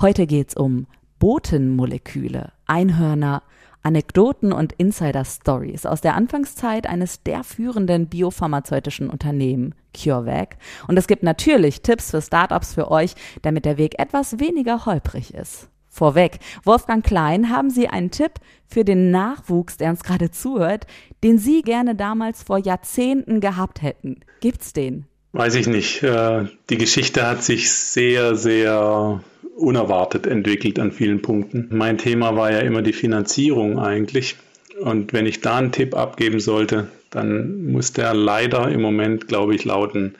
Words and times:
Heute 0.00 0.28
geht's 0.28 0.54
um 0.54 0.86
Botenmoleküle, 1.18 2.52
Einhörner, 2.66 3.42
Anekdoten 3.82 4.52
und 4.52 4.72
Insider-Stories 4.74 5.86
aus 5.86 6.00
der 6.00 6.14
Anfangszeit 6.14 6.86
eines 6.86 7.24
der 7.24 7.42
führenden 7.42 8.06
biopharmazeutischen 8.06 9.10
Unternehmen, 9.10 9.74
CureVac. 9.96 10.56
Und 10.86 10.96
es 10.98 11.08
gibt 11.08 11.24
natürlich 11.24 11.82
Tipps 11.82 12.12
für 12.12 12.22
Startups 12.22 12.74
für 12.74 12.92
euch, 12.92 13.16
damit 13.42 13.64
der 13.64 13.76
Weg 13.76 13.98
etwas 13.98 14.38
weniger 14.38 14.86
holprig 14.86 15.34
ist. 15.34 15.68
Vorweg, 15.88 16.38
Wolfgang 16.62 17.04
Klein, 17.04 17.50
haben 17.50 17.70
Sie 17.70 17.88
einen 17.88 18.12
Tipp 18.12 18.34
für 18.68 18.84
den 18.84 19.10
Nachwuchs, 19.10 19.78
der 19.78 19.90
uns 19.90 20.04
gerade 20.04 20.30
zuhört, 20.30 20.86
den 21.24 21.38
Sie 21.38 21.62
gerne 21.62 21.96
damals 21.96 22.44
vor 22.44 22.58
Jahrzehnten 22.58 23.40
gehabt 23.40 23.82
hätten? 23.82 24.20
Gibt's 24.38 24.72
den? 24.72 25.06
Weiß 25.32 25.56
ich 25.56 25.66
nicht. 25.66 26.04
Äh, 26.04 26.46
die 26.70 26.78
Geschichte 26.78 27.26
hat 27.26 27.42
sich 27.42 27.72
sehr, 27.72 28.36
sehr 28.36 29.24
unerwartet 29.58 30.26
entwickelt 30.26 30.78
an 30.78 30.92
vielen 30.92 31.20
Punkten. 31.20 31.68
Mein 31.70 31.98
Thema 31.98 32.36
war 32.36 32.52
ja 32.52 32.60
immer 32.60 32.82
die 32.82 32.92
Finanzierung 32.92 33.78
eigentlich. 33.78 34.36
Und 34.80 35.12
wenn 35.12 35.26
ich 35.26 35.40
da 35.40 35.56
einen 35.56 35.72
Tipp 35.72 35.96
abgeben 35.96 36.40
sollte, 36.40 36.88
dann 37.10 37.72
muss 37.72 37.92
der 37.92 38.14
leider 38.14 38.70
im 38.70 38.80
Moment, 38.80 39.28
glaube 39.28 39.54
ich, 39.54 39.64
lauten, 39.64 40.14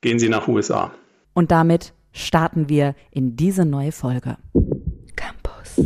gehen 0.00 0.18
Sie 0.18 0.28
nach 0.28 0.46
USA. 0.48 0.92
Und 1.34 1.50
damit 1.50 1.92
starten 2.12 2.68
wir 2.68 2.94
in 3.10 3.36
diese 3.36 3.64
neue 3.64 3.92
Folge. 3.92 4.36
Campus 5.16 5.80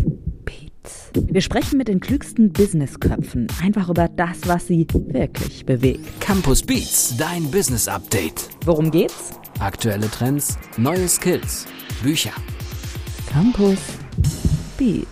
Beats. 0.45 1.11
Wir 1.15 1.41
sprechen 1.41 1.79
mit 1.79 1.89
den 1.89 2.01
klügsten 2.01 2.53
Businessköpfen 2.53 3.47
einfach 3.63 3.89
über 3.89 4.09
das, 4.09 4.47
was 4.47 4.67
sie 4.67 4.87
wirklich 4.93 5.65
bewegt. 5.65 6.21
Campus 6.21 6.63
Beats, 6.63 7.17
dein 7.17 7.51
Business 7.51 7.89
Update. 7.89 8.49
Worum 8.65 8.91
geht's? 8.91 9.31
Aktuelle 9.59 10.11
Trends, 10.11 10.59
neue 10.77 11.09
Skills, 11.09 11.67
Bücher 12.03 12.33
Campus 13.33 13.79
Beats. 14.77 15.07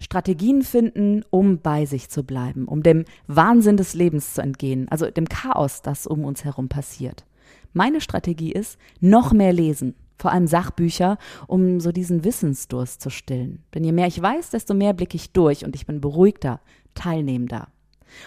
Strategien 0.00 0.62
finden, 0.62 1.22
um 1.28 1.58
bei 1.58 1.84
sich 1.84 2.08
zu 2.08 2.24
bleiben, 2.24 2.66
um 2.66 2.82
dem 2.82 3.04
Wahnsinn 3.26 3.76
des 3.76 3.92
Lebens 3.92 4.32
zu 4.32 4.40
entgehen, 4.40 4.88
also 4.88 5.10
dem 5.10 5.28
Chaos, 5.28 5.82
das 5.82 6.06
um 6.06 6.24
uns 6.24 6.46
herum 6.46 6.70
passiert. 6.70 7.26
Meine 7.74 8.00
Strategie 8.00 8.52
ist, 8.52 8.78
noch 9.00 9.34
mehr 9.34 9.52
lesen, 9.52 9.96
vor 10.16 10.32
allem 10.32 10.46
Sachbücher, 10.46 11.18
um 11.46 11.78
so 11.78 11.92
diesen 11.92 12.24
Wissensdurst 12.24 13.02
zu 13.02 13.10
stillen. 13.10 13.62
Denn 13.74 13.84
je 13.84 13.92
mehr 13.92 14.06
ich 14.06 14.20
weiß, 14.20 14.48
desto 14.48 14.72
mehr 14.72 14.94
blicke 14.94 15.16
ich 15.16 15.32
durch 15.32 15.66
und 15.66 15.76
ich 15.76 15.84
bin 15.84 16.00
beruhigter, 16.00 16.62
teilnehmender. 16.94 17.68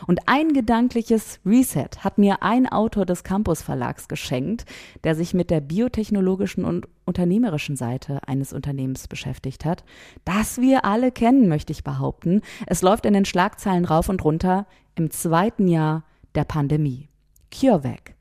Und 0.08 0.28
ein 0.28 0.54
gedankliches 0.54 1.40
Reset 1.46 1.90
hat 2.00 2.18
mir 2.18 2.44
ein 2.44 2.68
Autor 2.68 3.06
des 3.06 3.24
Campus 3.24 3.64
Verlags 3.64 4.08
geschenkt, 4.08 4.66
der 5.04 5.16
sich 5.16 5.34
mit 5.34 5.50
der 5.50 5.62
biotechnologischen 5.62 6.66
und 6.66 6.88
unternehmerischen 7.12 7.76
Seite 7.76 8.22
eines 8.26 8.54
Unternehmens 8.54 9.10
beschäftigt 9.10 9.66
hat, 9.66 9.84
das 10.24 10.62
wir 10.62 10.86
alle 10.86 11.12
kennen, 11.12 11.50
möchte 11.50 11.74
ich 11.74 11.84
behaupten. 11.84 12.42
Es 12.68 12.82
läuft 12.82 13.06
in 13.06 13.14
den 13.14 13.26
Schlagzeilen 13.26 13.84
rauf 13.84 14.08
und 14.08 14.24
runter 14.24 14.66
im 14.96 15.12
zweiten 15.12 15.68
Jahr 15.68 16.06
der 16.36 16.46
Pandemie. 16.46 17.10
CureVac. 17.54 18.16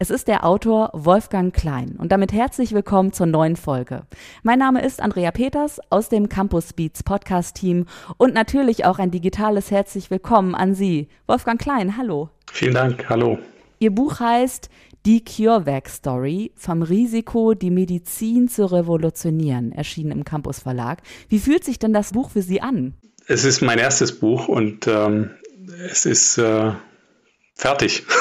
Es 0.00 0.10
ist 0.10 0.26
der 0.26 0.44
Autor 0.44 0.90
Wolfgang 0.92 1.54
Klein 1.54 1.94
und 1.98 2.10
damit 2.10 2.32
herzlich 2.32 2.72
willkommen 2.72 3.12
zur 3.12 3.26
neuen 3.26 3.54
Folge. 3.54 4.02
Mein 4.42 4.58
Name 4.58 4.82
ist 4.82 5.00
Andrea 5.00 5.30
Peters 5.30 5.80
aus 5.88 6.08
dem 6.08 6.28
Campus 6.28 6.72
Beats 6.72 7.04
Podcast 7.04 7.54
Team 7.54 7.86
und 8.16 8.34
natürlich 8.34 8.84
auch 8.84 8.98
ein 8.98 9.12
digitales 9.12 9.70
herzlich 9.70 10.10
willkommen 10.10 10.56
an 10.56 10.74
Sie. 10.74 11.06
Wolfgang 11.28 11.60
Klein, 11.60 11.96
hallo. 11.96 12.28
Vielen 12.50 12.74
Dank, 12.74 13.08
hallo. 13.08 13.38
Ihr 13.78 13.94
Buch 13.94 14.18
heißt 14.18 14.68
Die 15.04 15.24
CureVac 15.24 15.88
Story 15.88 16.52
vom 16.54 16.82
Risiko, 16.82 17.54
die 17.54 17.70
Medizin 17.70 18.48
zu 18.48 18.70
revolutionieren, 18.70 19.72
erschienen 19.72 20.12
im 20.12 20.24
Campus 20.24 20.60
Verlag. 20.60 21.02
Wie 21.28 21.40
fühlt 21.40 21.64
sich 21.64 21.80
denn 21.80 21.92
das 21.92 22.12
Buch 22.12 22.30
für 22.30 22.42
Sie 22.42 22.60
an? 22.60 22.94
Es 23.26 23.44
ist 23.44 23.62
mein 23.62 23.78
erstes 23.78 24.18
Buch 24.18 24.46
und 24.46 24.86
ähm, 24.86 25.30
es 25.90 26.06
ist 26.06 26.38
äh, 26.38 26.72
fertig. 27.54 28.04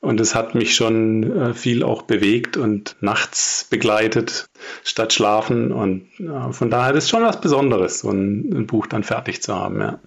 Und 0.00 0.20
es 0.20 0.34
hat 0.34 0.54
mich 0.54 0.74
schon 0.74 1.38
äh, 1.38 1.54
viel 1.54 1.82
auch 1.82 2.02
bewegt 2.02 2.56
und 2.56 2.96
nachts 3.00 3.66
begleitet, 3.68 4.48
statt 4.84 5.12
schlafen. 5.12 5.72
Und 5.72 6.08
äh, 6.20 6.52
von 6.52 6.70
daher 6.70 6.94
ist 6.94 7.04
es 7.04 7.10
schon 7.10 7.24
was 7.24 7.40
Besonderes, 7.40 8.00
so 8.00 8.10
ein, 8.10 8.50
ein 8.54 8.66
Buch 8.66 8.86
dann 8.86 9.02
fertig 9.02 9.42
zu 9.42 9.54
haben, 9.54 9.80
ja. 9.80 9.98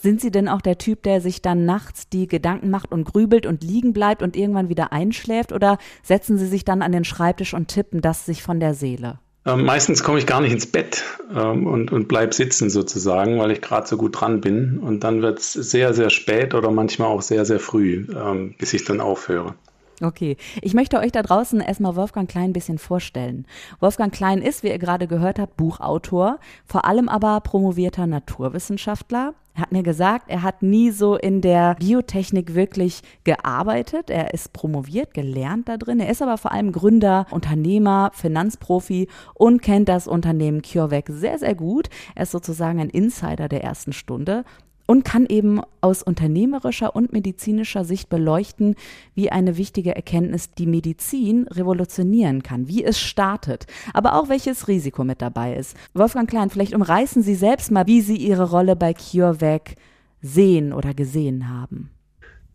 Sind 0.00 0.20
Sie 0.20 0.30
denn 0.30 0.48
auch 0.48 0.60
der 0.60 0.78
Typ, 0.78 1.02
der 1.02 1.20
sich 1.20 1.42
dann 1.42 1.64
nachts 1.64 2.08
die 2.08 2.28
Gedanken 2.28 2.70
macht 2.70 2.92
und 2.92 3.04
grübelt 3.04 3.46
und 3.46 3.64
liegen 3.64 3.92
bleibt 3.92 4.22
und 4.22 4.36
irgendwann 4.36 4.68
wieder 4.68 4.92
einschläft? 4.92 5.52
Oder 5.52 5.78
setzen 6.04 6.38
Sie 6.38 6.46
sich 6.46 6.64
dann 6.64 6.82
an 6.82 6.92
den 6.92 7.04
Schreibtisch 7.04 7.52
und 7.52 7.68
tippen 7.68 8.00
das 8.00 8.24
sich 8.24 8.42
von 8.42 8.60
der 8.60 8.74
Seele? 8.74 9.18
Ähm, 9.44 9.64
meistens 9.64 10.04
komme 10.04 10.18
ich 10.18 10.26
gar 10.26 10.40
nicht 10.40 10.52
ins 10.52 10.66
Bett 10.66 11.02
ähm, 11.34 11.66
und, 11.66 11.90
und 11.90 12.06
bleib 12.06 12.34
sitzen 12.34 12.70
sozusagen, 12.70 13.38
weil 13.40 13.50
ich 13.50 13.60
gerade 13.60 13.88
so 13.88 13.96
gut 13.96 14.20
dran 14.20 14.40
bin. 14.40 14.78
Und 14.78 15.02
dann 15.02 15.20
wird 15.22 15.40
es 15.40 15.52
sehr, 15.52 15.94
sehr 15.94 16.10
spät 16.10 16.54
oder 16.54 16.70
manchmal 16.70 17.08
auch 17.08 17.22
sehr, 17.22 17.44
sehr 17.44 17.58
früh, 17.58 18.06
ähm, 18.14 18.54
bis 18.56 18.74
ich 18.74 18.84
dann 18.84 19.00
aufhöre. 19.00 19.54
Okay, 20.00 20.36
ich 20.62 20.74
möchte 20.74 20.98
euch 20.98 21.10
da 21.10 21.22
draußen 21.22 21.60
erstmal 21.60 21.96
Wolfgang 21.96 22.30
Klein 22.30 22.50
ein 22.50 22.52
bisschen 22.52 22.78
vorstellen. 22.78 23.46
Wolfgang 23.80 24.14
Klein 24.14 24.42
ist, 24.42 24.62
wie 24.62 24.68
ihr 24.68 24.78
gerade 24.78 25.08
gehört 25.08 25.40
habt, 25.40 25.56
Buchautor, 25.56 26.38
vor 26.66 26.84
allem 26.84 27.08
aber 27.08 27.40
promovierter 27.40 28.06
Naturwissenschaftler. 28.06 29.34
Er 29.58 29.62
hat 29.62 29.72
mir 29.72 29.82
gesagt, 29.82 30.26
er 30.28 30.44
hat 30.44 30.62
nie 30.62 30.92
so 30.92 31.16
in 31.16 31.40
der 31.40 31.74
Biotechnik 31.74 32.54
wirklich 32.54 33.00
gearbeitet. 33.24 34.08
Er 34.08 34.32
ist 34.32 34.52
promoviert, 34.52 35.14
gelernt 35.14 35.68
da 35.68 35.76
drin. 35.76 35.98
Er 35.98 36.10
ist 36.10 36.22
aber 36.22 36.38
vor 36.38 36.52
allem 36.52 36.70
Gründer, 36.70 37.26
Unternehmer, 37.32 38.12
Finanzprofi 38.14 39.08
und 39.34 39.60
kennt 39.60 39.88
das 39.88 40.06
Unternehmen 40.06 40.62
CureVac 40.62 41.06
sehr, 41.08 41.40
sehr 41.40 41.56
gut. 41.56 41.88
Er 42.14 42.22
ist 42.22 42.30
sozusagen 42.30 42.78
ein 42.78 42.88
Insider 42.88 43.48
der 43.48 43.64
ersten 43.64 43.92
Stunde 43.92 44.44
und 44.88 45.04
kann 45.04 45.26
eben 45.26 45.60
aus 45.82 46.02
unternehmerischer 46.02 46.96
und 46.96 47.12
medizinischer 47.12 47.84
Sicht 47.84 48.08
beleuchten, 48.08 48.74
wie 49.14 49.30
eine 49.30 49.58
wichtige 49.58 49.94
Erkenntnis 49.94 50.50
die 50.50 50.66
Medizin 50.66 51.46
revolutionieren 51.46 52.42
kann, 52.42 52.68
wie 52.68 52.82
es 52.82 52.98
startet, 52.98 53.66
aber 53.92 54.14
auch 54.14 54.30
welches 54.30 54.66
Risiko 54.66 55.04
mit 55.04 55.20
dabei 55.20 55.54
ist. 55.54 55.76
Wolfgang 55.92 56.28
Klein, 56.28 56.48
vielleicht 56.48 56.74
umreißen 56.74 57.22
Sie 57.22 57.34
selbst 57.34 57.70
mal, 57.70 57.86
wie 57.86 58.00
Sie 58.00 58.16
Ihre 58.16 58.50
Rolle 58.50 58.76
bei 58.76 58.94
CureVac 58.94 59.74
sehen 60.22 60.72
oder 60.72 60.94
gesehen 60.94 61.50
haben. 61.50 61.90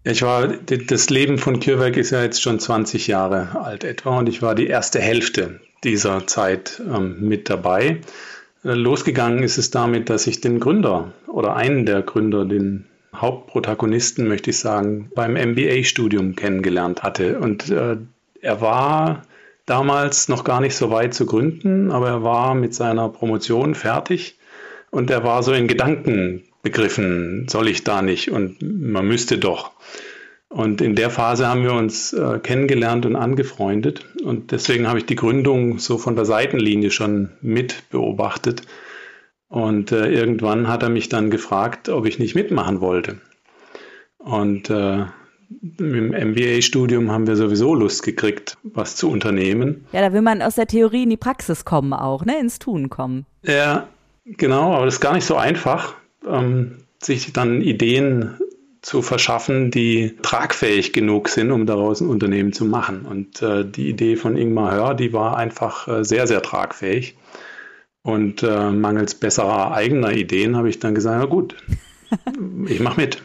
Ich 0.04 0.24
war, 0.24 0.48
das 0.48 1.10
Leben 1.12 1.38
von 1.38 1.60
CureVac 1.60 1.98
ist 1.98 2.10
ja 2.10 2.24
jetzt 2.24 2.42
schon 2.42 2.60
20 2.60 3.06
Jahre 3.08 3.62
alt 3.62 3.84
etwa 3.84 4.18
und 4.18 4.28
ich 4.28 4.42
war 4.42 4.56
die 4.56 4.68
erste 4.68 5.00
Hälfte 5.00 5.62
dieser 5.84 6.26
Zeit 6.26 6.82
ähm, 6.86 7.18
mit 7.20 7.50
dabei. 7.50 8.02
Äh, 8.64 8.74
losgegangen 8.74 9.44
ist 9.44 9.58
es 9.58 9.72
damit, 9.72 10.10
dass 10.10 10.28
ich 10.28 10.42
den 10.42 10.60
Gründer 10.60 11.14
oder 11.28 11.56
einen 11.56 11.86
der 11.86 12.02
Gründer, 12.02 12.46
den 12.46 12.86
Hauptprotagonisten, 13.16 14.28
möchte 14.28 14.50
ich 14.50 14.60
sagen, 14.60 15.12
beim 15.14 15.34
MBA-Studium 15.34 16.36
kennengelernt 16.36 17.04
hatte. 17.04 17.40
Und 17.40 17.70
äh, 17.70 17.98
er 18.42 18.62
war 18.62 19.24
damals 19.66 20.28
noch 20.30 20.44
gar 20.44 20.62
nicht 20.62 20.76
so 20.76 20.90
weit 20.90 21.14
zu 21.14 21.26
gründen, 21.26 21.92
aber 21.92 22.10
er 22.10 22.24
war 22.24 22.56
mit 22.56 22.74
seiner 22.74 23.10
Promotion 23.10 23.76
fertig 23.76 24.38
und 24.92 25.10
er 25.10 25.24
war 25.24 25.44
so 25.44 25.54
in 25.54 25.68
Gedanken 25.68 26.44
begriffen, 26.62 27.48
soll 27.50 27.68
ich 27.68 27.84
da 27.84 28.02
nicht 28.02 28.32
und 28.32 28.62
man 28.62 29.08
müsste 29.08 29.38
doch. 29.38 29.72
Und 30.54 30.82
in 30.82 30.94
der 30.94 31.10
Phase 31.10 31.48
haben 31.48 31.64
wir 31.64 31.74
uns 31.74 32.14
äh, 32.14 32.38
kennengelernt 32.38 33.08
und 33.08 33.16
angefreundet. 33.16 34.06
Und 34.24 34.52
deswegen 34.52 34.88
habe 34.88 35.00
ich 35.00 35.08
die 35.08 35.16
Gründung 35.16 35.80
so 35.80 35.98
von 35.98 36.16
der 36.16 36.26
Seitenlinie 36.26 36.92
schon 36.92 37.32
mit 37.42 37.90
beobachtet. 37.90 38.62
Und 39.48 39.92
äh, 39.92 40.12
irgendwann 40.12 40.68
hat 40.68 40.84
er 40.84 40.90
mich 40.90 41.10
dann 41.10 41.32
gefragt, 41.32 41.90
ob 41.90 42.06
ich 42.06 42.20
nicht 42.20 42.36
mitmachen 42.36 42.82
wollte. 42.82 43.20
Und 44.20 44.70
äh, 44.70 45.06
im 45.80 46.10
MBA-Studium 46.10 47.10
haben 47.10 47.26
wir 47.26 47.36
sowieso 47.36 47.74
Lust 47.74 48.04
gekriegt, 48.04 48.60
was 48.62 48.96
zu 48.96 49.10
unternehmen. 49.10 49.88
Ja, 49.92 50.02
da 50.02 50.14
will 50.14 50.22
man 50.22 50.44
aus 50.44 50.54
der 50.54 50.68
Theorie 50.68 51.04
in 51.04 51.10
die 51.10 51.18
Praxis 51.18 51.66
kommen 51.66 51.94
auch, 51.94 52.26
ne? 52.26 52.40
ins 52.40 52.60
Tun 52.60 52.92
kommen. 52.92 53.26
Ja, 53.42 53.88
genau, 54.26 54.76
aber 54.76 54.86
das 54.86 54.96
ist 54.96 55.02
gar 55.02 55.14
nicht 55.14 55.26
so 55.26 55.36
einfach, 55.36 55.96
ähm, 56.28 56.78
sich 57.02 57.34
dann 57.34 57.62
Ideen 57.62 58.38
zu 58.84 59.02
verschaffen, 59.02 59.72
die 59.72 60.18
tragfähig 60.22 60.92
genug 60.92 61.30
sind, 61.30 61.52
um 61.52 61.66
daraus 61.66 62.02
ein 62.02 62.10
Unternehmen 62.10 62.52
zu 62.52 62.66
machen. 62.66 63.06
Und 63.06 63.42
äh, 63.42 63.66
die 63.66 63.90
Idee 63.90 64.18
von 64.18 64.36
Ingmar 64.36 64.74
Hör, 64.74 64.94
die 64.94 65.14
war 65.14 65.38
einfach 65.38 65.88
äh, 65.88 66.04
sehr, 66.04 66.28
sehr 66.28 66.42
tragfähig. 66.42 67.16
Und 68.02 68.44
äh, 68.44 68.72
mangels 68.72 69.16
besserer 69.16 69.72
eigener 69.72 70.12
Ideen 70.12 70.58
habe 70.58 70.68
ich 70.68 70.80
dann 70.80 70.94
gesagt, 70.94 71.18
na 71.18 71.26
gut, 71.26 71.56
ich 72.68 72.82
mache 72.82 73.00
mit. 73.00 73.24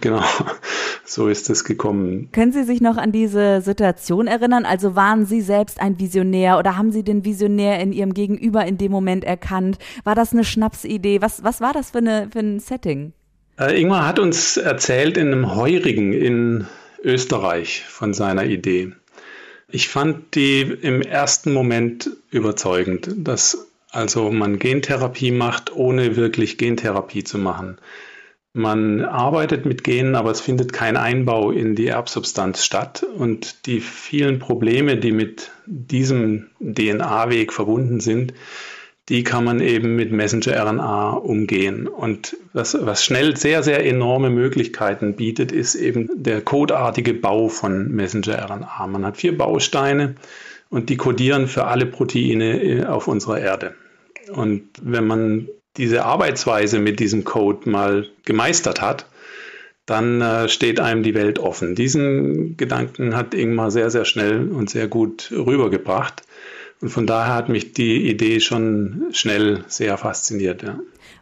Genau, 0.00 0.22
so 1.04 1.26
ist 1.26 1.50
es 1.50 1.64
gekommen. 1.64 2.28
Können 2.30 2.52
Sie 2.52 2.62
sich 2.62 2.80
noch 2.80 2.96
an 2.96 3.10
diese 3.10 3.62
Situation 3.62 4.28
erinnern? 4.28 4.64
Also 4.64 4.94
waren 4.94 5.26
Sie 5.26 5.40
selbst 5.40 5.80
ein 5.80 5.98
Visionär 5.98 6.56
oder 6.58 6.76
haben 6.76 6.92
Sie 6.92 7.02
den 7.02 7.24
Visionär 7.24 7.80
in 7.80 7.92
Ihrem 7.92 8.14
Gegenüber 8.14 8.64
in 8.64 8.78
dem 8.78 8.92
Moment 8.92 9.24
erkannt? 9.24 9.78
War 10.04 10.14
das 10.14 10.32
eine 10.32 10.44
Schnapsidee? 10.44 11.20
Was, 11.20 11.42
was 11.42 11.60
war 11.60 11.72
das 11.72 11.90
für, 11.90 11.98
eine, 11.98 12.28
für 12.30 12.38
ein 12.38 12.60
Setting? 12.60 13.12
Äh, 13.60 13.78
Ingmar 13.78 14.06
hat 14.06 14.18
uns 14.18 14.56
erzählt 14.56 15.18
in 15.18 15.28
einem 15.28 15.54
Heurigen 15.54 16.14
in 16.14 16.66
Österreich 17.02 17.84
von 17.86 18.14
seiner 18.14 18.46
Idee. 18.46 18.92
Ich 19.68 19.88
fand 19.88 20.34
die 20.34 20.62
im 20.62 21.02
ersten 21.02 21.52
Moment 21.52 22.10
überzeugend, 22.30 23.10
dass 23.16 23.68
also 23.90 24.30
man 24.30 24.58
Gentherapie 24.58 25.30
macht, 25.30 25.74
ohne 25.74 26.16
wirklich 26.16 26.56
Gentherapie 26.56 27.22
zu 27.22 27.38
machen. 27.38 27.76
Man 28.52 29.04
arbeitet 29.04 29.66
mit 29.66 29.84
Genen, 29.84 30.14
aber 30.16 30.30
es 30.30 30.40
findet 30.40 30.72
kein 30.72 30.96
Einbau 30.96 31.50
in 31.50 31.76
die 31.76 31.86
Erbsubstanz 31.86 32.64
statt. 32.64 33.02
Und 33.02 33.66
die 33.66 33.80
vielen 33.80 34.38
Probleme, 34.38 34.96
die 34.96 35.12
mit 35.12 35.50
diesem 35.66 36.46
DNA-Weg 36.60 37.52
verbunden 37.52 38.00
sind, 38.00 38.32
die 39.08 39.24
kann 39.24 39.44
man 39.44 39.60
eben 39.60 39.96
mit 39.96 40.12
Messenger-RNA 40.12 41.10
umgehen. 41.12 41.88
Und 41.88 42.36
was, 42.52 42.76
was 42.80 43.04
schnell 43.04 43.36
sehr, 43.36 43.62
sehr 43.62 43.84
enorme 43.84 44.30
Möglichkeiten 44.30 45.16
bietet, 45.16 45.50
ist 45.50 45.74
eben 45.74 46.08
der 46.14 46.42
codeartige 46.42 47.14
Bau 47.14 47.48
von 47.48 47.90
Messenger-RNA. 47.90 48.86
Man 48.86 49.04
hat 49.04 49.16
vier 49.16 49.36
Bausteine 49.36 50.14
und 50.68 50.88
die 50.88 50.96
kodieren 50.96 51.48
für 51.48 51.64
alle 51.64 51.86
Proteine 51.86 52.62
äh, 52.62 52.84
auf 52.84 53.08
unserer 53.08 53.40
Erde. 53.40 53.74
Und 54.32 54.62
wenn 54.80 55.06
man 55.06 55.48
diese 55.76 56.04
Arbeitsweise 56.04 56.78
mit 56.78 57.00
diesem 57.00 57.24
Code 57.24 57.68
mal 57.68 58.06
gemeistert 58.24 58.80
hat, 58.80 59.06
dann 59.86 60.20
äh, 60.20 60.48
steht 60.48 60.78
einem 60.78 61.02
die 61.02 61.14
Welt 61.14 61.40
offen. 61.40 61.74
Diesen 61.74 62.56
Gedanken 62.56 63.16
hat 63.16 63.34
Ingmar 63.34 63.72
sehr, 63.72 63.90
sehr 63.90 64.04
schnell 64.04 64.48
und 64.48 64.70
sehr 64.70 64.86
gut 64.86 65.32
rübergebracht. 65.32 66.22
Und 66.80 66.88
von 66.88 67.06
daher 67.06 67.34
hat 67.34 67.48
mich 67.48 67.74
die 67.74 68.08
Idee 68.08 68.40
schon 68.40 69.08
schnell 69.12 69.64
sehr 69.68 69.98
fasziniert. 69.98 70.62
Ja. 70.62 70.78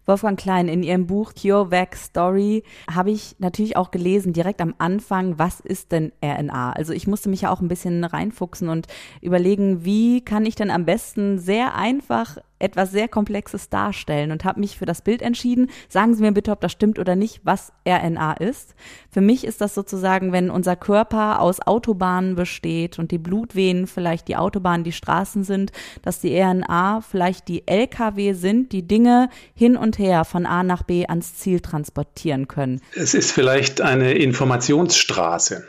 Wolfgang 0.06 0.38
Klein, 0.38 0.68
in 0.68 0.82
Ihrem 0.82 1.06
Buch 1.06 1.32
CureVac 1.34 1.96
Story 1.96 2.62
habe 2.90 3.10
ich 3.10 3.36
natürlich 3.38 3.76
auch 3.76 3.90
gelesen, 3.90 4.32
direkt 4.32 4.60
am 4.60 4.74
Anfang, 4.78 5.38
was 5.38 5.60
ist 5.60 5.92
denn 5.92 6.12
RNA? 6.24 6.72
Also 6.72 6.92
ich 6.92 7.06
musste 7.06 7.28
mich 7.28 7.42
ja 7.42 7.50
auch 7.50 7.60
ein 7.60 7.68
bisschen 7.68 8.04
reinfuchsen 8.04 8.68
und 8.68 8.86
überlegen, 9.20 9.84
wie 9.84 10.24
kann 10.24 10.46
ich 10.46 10.54
denn 10.54 10.70
am 10.70 10.84
besten 10.84 11.38
sehr 11.38 11.74
einfach 11.74 12.38
etwas 12.58 12.90
sehr 12.90 13.08
Komplexes 13.08 13.68
darstellen 13.68 14.32
und 14.32 14.44
habe 14.44 14.60
mich 14.60 14.78
für 14.78 14.86
das 14.86 15.02
Bild 15.02 15.22
entschieden. 15.22 15.70
Sagen 15.88 16.14
Sie 16.14 16.22
mir 16.22 16.32
bitte, 16.32 16.50
ob 16.50 16.60
das 16.60 16.72
stimmt 16.72 16.98
oder 16.98 17.16
nicht, 17.16 17.40
was 17.44 17.72
RNA 17.86 18.34
ist. 18.34 18.74
Für 19.10 19.20
mich 19.20 19.44
ist 19.44 19.60
das 19.60 19.74
sozusagen, 19.74 20.32
wenn 20.32 20.50
unser 20.50 20.76
Körper 20.76 21.40
aus 21.40 21.60
Autobahnen 21.60 22.34
besteht 22.34 22.98
und 22.98 23.10
die 23.10 23.18
Blutwehen 23.18 23.86
vielleicht 23.86 24.28
die 24.28 24.36
Autobahnen, 24.36 24.84
die 24.84 24.92
Straßen 24.92 25.44
sind, 25.44 25.72
dass 26.02 26.20
die 26.20 26.38
RNA 26.38 27.00
vielleicht 27.00 27.48
die 27.48 27.66
LKW 27.66 28.32
sind, 28.32 28.72
die 28.72 28.86
Dinge 28.86 29.28
hin 29.54 29.76
und 29.76 29.98
her 29.98 30.24
von 30.24 30.46
A 30.46 30.62
nach 30.62 30.82
B 30.82 31.06
ans 31.06 31.36
Ziel 31.36 31.60
transportieren 31.60 32.48
können. 32.48 32.80
Es 32.94 33.14
ist 33.14 33.32
vielleicht 33.32 33.80
eine 33.80 34.14
Informationsstraße 34.14 35.64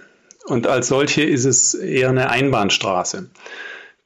und 0.46 0.68
als 0.68 0.88
solche 0.88 1.24
ist 1.24 1.46
es 1.46 1.74
eher 1.74 2.10
eine 2.10 2.30
Einbahnstraße 2.30 3.30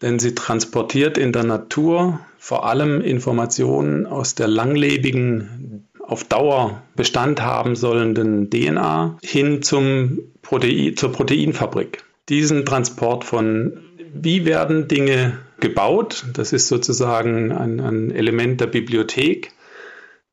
denn 0.03 0.19
sie 0.19 0.35
transportiert 0.35 1.17
in 1.17 1.31
der 1.31 1.44
Natur 1.44 2.19
vor 2.38 2.65
allem 2.65 3.00
Informationen 3.01 4.05
aus 4.05 4.35
der 4.35 4.50
langlebigen, 4.50 5.88
auf 6.05 6.25
Dauer 6.25 6.83
Bestand 6.95 7.41
haben 7.41 7.77
sollenden 7.77 8.50
DNA 8.50 9.17
hin 9.23 9.61
zum 9.61 10.19
Protein, 10.41 10.97
zur 10.97 11.13
Proteinfabrik. 11.13 12.03
Diesen 12.27 12.65
Transport 12.65 13.23
von, 13.23 13.79
wie 14.13 14.45
werden 14.45 14.89
Dinge 14.89 15.39
gebaut, 15.61 16.25
das 16.33 16.51
ist 16.51 16.67
sozusagen 16.67 17.53
ein, 17.53 17.79
ein 17.79 18.11
Element 18.11 18.59
der 18.59 18.67
Bibliothek, 18.67 19.53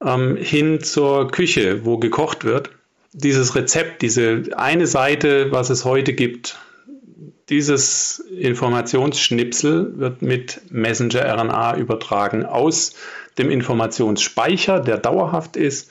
ähm, 0.05 0.37
hin 0.37 0.83
zur 0.83 1.31
Küche, 1.31 1.85
wo 1.85 1.99
gekocht 1.99 2.45
wird. 2.45 2.71
Dieses 3.13 3.55
Rezept, 3.55 4.03
diese 4.03 4.43
eine 4.57 4.89
Seite, 4.89 5.53
was 5.53 5.71
es 5.71 5.85
heute 5.85 6.13
gibt, 6.13 6.59
dieses 7.51 8.21
Informationsschnipsel 8.39 9.99
wird 9.99 10.23
mit 10.23 10.61
Messenger-RNA 10.71 11.77
übertragen 11.77 12.47
aus 12.47 12.95
dem 13.39 13.51
Informationsspeicher, 13.51 14.81
der 14.81 14.99
dauerhaft 14.99 15.57
ist, 15.57 15.91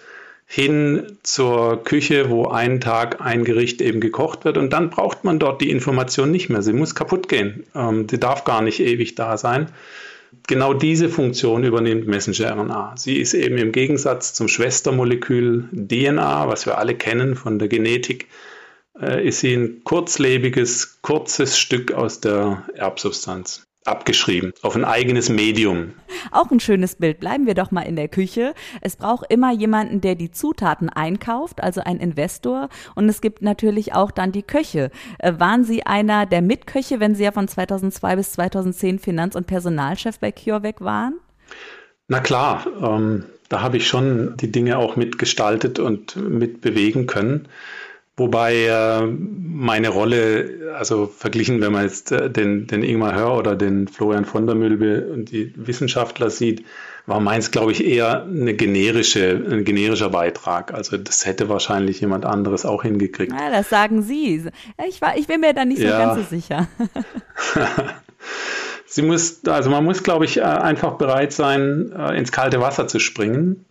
hin 0.51 1.17
zur 1.21 1.83
Küche, 1.83 2.31
wo 2.31 2.47
einen 2.47 2.81
Tag 2.81 3.21
ein 3.21 3.43
Gericht 3.43 3.81
eben 3.81 3.99
gekocht 3.99 4.45
wird. 4.45 4.57
Und 4.57 4.73
dann 4.73 4.89
braucht 4.89 5.23
man 5.23 5.37
dort 5.37 5.61
die 5.61 5.69
Information 5.69 6.31
nicht 6.31 6.49
mehr. 6.49 6.63
Sie 6.63 6.73
muss 6.73 6.95
kaputt 6.95 7.29
gehen. 7.29 7.65
Ähm, 7.75 8.07
die 8.07 8.19
darf 8.19 8.45
gar 8.45 8.63
nicht 8.63 8.79
ewig 8.79 9.13
da 9.13 9.37
sein. 9.37 9.67
Genau 10.47 10.73
diese 10.73 11.09
Funktion 11.09 11.63
übernimmt 11.63 12.07
Messenger-RNA. 12.07 12.95
Sie 12.97 13.17
ist 13.17 13.35
eben 13.35 13.57
im 13.57 13.71
Gegensatz 13.71 14.33
zum 14.33 14.47
Schwestermolekül 14.47 15.69
DNA, 15.71 16.47
was 16.47 16.65
wir 16.65 16.79
alle 16.79 16.95
kennen 16.95 17.35
von 17.35 17.59
der 17.59 17.67
Genetik, 17.67 18.27
äh, 19.01 19.27
ist 19.27 19.39
sie 19.39 19.53
ein 19.53 19.83
kurzlebiges, 19.83 21.01
kurzes 21.01 21.57
Stück 21.57 21.91
aus 21.91 22.19
der 22.19 22.65
Erbsubstanz 22.75 23.65
abgeschrieben 23.85 24.53
auf 24.61 24.75
ein 24.75 24.85
eigenes 24.85 25.29
Medium. 25.29 25.93
Auch 26.31 26.51
ein 26.51 26.59
schönes 26.59 26.95
Bild. 26.95 27.19
Bleiben 27.19 27.47
wir 27.47 27.55
doch 27.55 27.71
mal 27.71 27.81
in 27.83 27.95
der 27.95 28.07
Küche. 28.07 28.53
Es 28.81 28.95
braucht 28.95 29.31
immer 29.31 29.51
jemanden, 29.51 30.01
der 30.01 30.15
die 30.15 30.31
Zutaten 30.31 30.89
einkauft, 30.89 31.63
also 31.63 31.81
ein 31.81 31.97
Investor. 31.97 32.69
Und 32.95 33.09
es 33.09 33.21
gibt 33.21 33.41
natürlich 33.41 33.93
auch 33.93 34.11
dann 34.11 34.31
die 34.31 34.43
Köche. 34.43 34.91
Äh, 35.17 35.33
waren 35.37 35.63
Sie 35.63 35.85
einer 35.85 36.25
der 36.25 36.41
Mitköche, 36.41 36.99
wenn 36.99 37.15
Sie 37.15 37.23
ja 37.23 37.31
von 37.31 37.47
2002 37.47 38.15
bis 38.15 38.33
2010 38.33 38.99
Finanz- 38.99 39.35
und 39.35 39.47
Personalchef 39.47 40.19
bei 40.19 40.31
CureVac 40.31 40.81
waren? 40.81 41.19
Na 42.07 42.19
klar, 42.19 42.67
ähm, 42.81 43.25
da 43.49 43.61
habe 43.61 43.77
ich 43.77 43.87
schon 43.87 44.35
die 44.37 44.51
Dinge 44.51 44.77
auch 44.77 44.95
mitgestaltet 44.95 45.79
und 45.79 46.15
mitbewegen 46.15 47.07
können. 47.07 47.47
Wobei 48.19 48.65
äh, 48.65 49.05
meine 49.05 49.87
Rolle, 49.87 50.73
also 50.77 51.07
verglichen, 51.07 51.61
wenn 51.61 51.71
man 51.71 51.83
jetzt 51.83 52.11
äh, 52.11 52.29
den, 52.29 52.67
den 52.67 52.83
Ingmar 52.83 53.15
Hör 53.15 53.37
oder 53.37 53.55
den 53.55 53.87
Florian 53.87 54.25
von 54.25 54.45
der 54.45 54.55
Mülbe 54.55 55.07
und 55.13 55.31
die 55.31 55.53
Wissenschaftler 55.55 56.29
sieht, 56.29 56.65
war 57.05 57.21
meins, 57.21 57.49
glaube 57.49 57.71
ich, 57.71 57.85
eher 57.85 58.23
eine 58.23 58.53
generische, 58.53 59.41
ein 59.49 59.63
generischer 59.63 60.09
Beitrag. 60.09 60.73
Also 60.73 60.97
das 60.97 61.25
hätte 61.25 61.47
wahrscheinlich 61.47 62.01
jemand 62.01 62.25
anderes 62.25 62.65
auch 62.65 62.83
hingekriegt. 62.83 63.31
Ja, 63.31 63.49
das 63.51 63.69
sagen 63.69 64.01
Sie. 64.01 64.43
Ich, 64.85 65.01
war, 65.01 65.17
ich 65.17 65.27
bin 65.27 65.39
mir 65.39 65.53
da 65.53 65.63
nicht 65.63 65.79
so 65.79 65.87
ja. 65.87 66.13
ganz 66.13 66.19
so 66.19 66.35
sicher. 66.35 66.67
Sie 68.85 69.01
muss, 69.01 69.45
also 69.45 69.69
man 69.69 69.85
muss, 69.85 70.03
glaube 70.03 70.25
ich, 70.25 70.37
äh, 70.37 70.41
einfach 70.41 70.97
bereit 70.97 71.31
sein, 71.31 71.93
äh, 71.97 72.17
ins 72.17 72.33
kalte 72.33 72.59
Wasser 72.59 72.87
zu 72.89 72.99
springen 72.99 73.65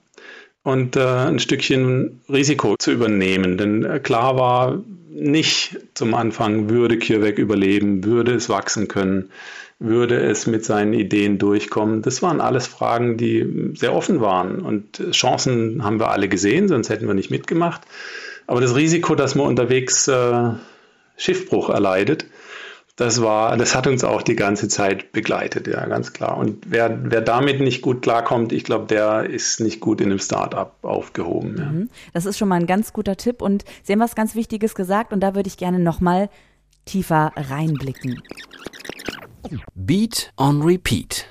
und 0.63 0.97
äh, 0.97 1.01
ein 1.01 1.39
Stückchen 1.39 2.21
Risiko 2.29 2.77
zu 2.79 2.93
übernehmen. 2.93 3.59
Denn 3.59 3.85
äh, 3.85 4.01
klar 4.01 4.37
war 4.37 4.83
nicht 5.11 5.79
zum 5.95 6.15
Anfang, 6.15 6.71
würde 6.71 6.99
CureVac 6.99 7.39
überleben, 7.39 8.05
würde 8.05 8.35
es 8.35 8.49
wachsen 8.49 8.89
können, 8.89 9.31
würde 9.79 10.21
es 10.21 10.47
mit 10.47 10.65
seinen 10.65 10.93
Ideen 10.93 11.39
durchkommen. 11.39 12.03
Das 12.03 12.23
waren 12.23 12.41
alles 12.41 12.67
Fragen, 12.67 13.17
die 13.17 13.73
sehr 13.75 13.95
offen 13.95 14.21
waren. 14.21 14.61
Und 14.61 15.03
Chancen 15.13 15.83
haben 15.83 16.01
wir 16.01 16.11
alle 16.11 16.29
gesehen, 16.29 16.69
sonst 16.69 16.89
hätten 16.89 17.07
wir 17.07 17.15
nicht 17.15 17.31
mitgemacht. 17.31 17.83
Aber 18.47 18.61
das 18.61 18.77
Risiko, 18.77 19.15
dass 19.15 19.35
man 19.35 19.47
unterwegs 19.47 20.09
äh, 20.09 20.51
Schiffbruch 21.17 21.69
erleidet, 21.69 22.27
das 22.99 23.23
war, 23.23 23.57
das 23.57 23.77
hat 23.77 23.87
uns 23.87 24.03
auch 24.03 24.23
die 24.23 24.35
ganze 24.35 24.67
Zeit 24.67 25.13
begleitet, 25.13 25.69
ja, 25.69 25.87
ganz 25.87 26.13
klar. 26.13 26.37
Und 26.37 26.65
wer, 26.67 26.99
wer 27.05 27.21
damit 27.21 27.61
nicht 27.61 27.81
gut 27.81 28.03
klarkommt, 28.03 28.53
ich 28.53 28.65
glaube, 28.65 28.87
der 28.87 29.23
ist 29.23 29.61
nicht 29.61 29.79
gut 29.79 30.01
in 30.01 30.11
einem 30.11 30.19
Startup 30.19 30.73
aufgehoben. 30.83 31.57
Ja. 31.57 31.65
Mhm. 31.67 31.91
Das 32.13 32.27
ist 32.27 32.37
schon 32.37 32.49
mal 32.49 32.57
ein 32.57 32.67
ganz 32.67 32.93
guter 32.93 33.17
Tipp. 33.17 33.41
Und 33.41 33.65
Sie 33.85 33.93
haben 33.93 34.01
was 34.01 34.17
ganz 34.17 34.35
Wichtiges 34.35 34.75
gesagt 34.75 35.13
und 35.13 35.21
da 35.21 35.37
würde 35.37 35.47
ich 35.47 35.57
gerne 35.57 35.79
nochmal 35.79 36.29
tiefer 36.87 37.31
reinblicken. 37.37 38.21
Beat 39.77 40.33
on 40.37 40.63
Repeat. 40.63 41.27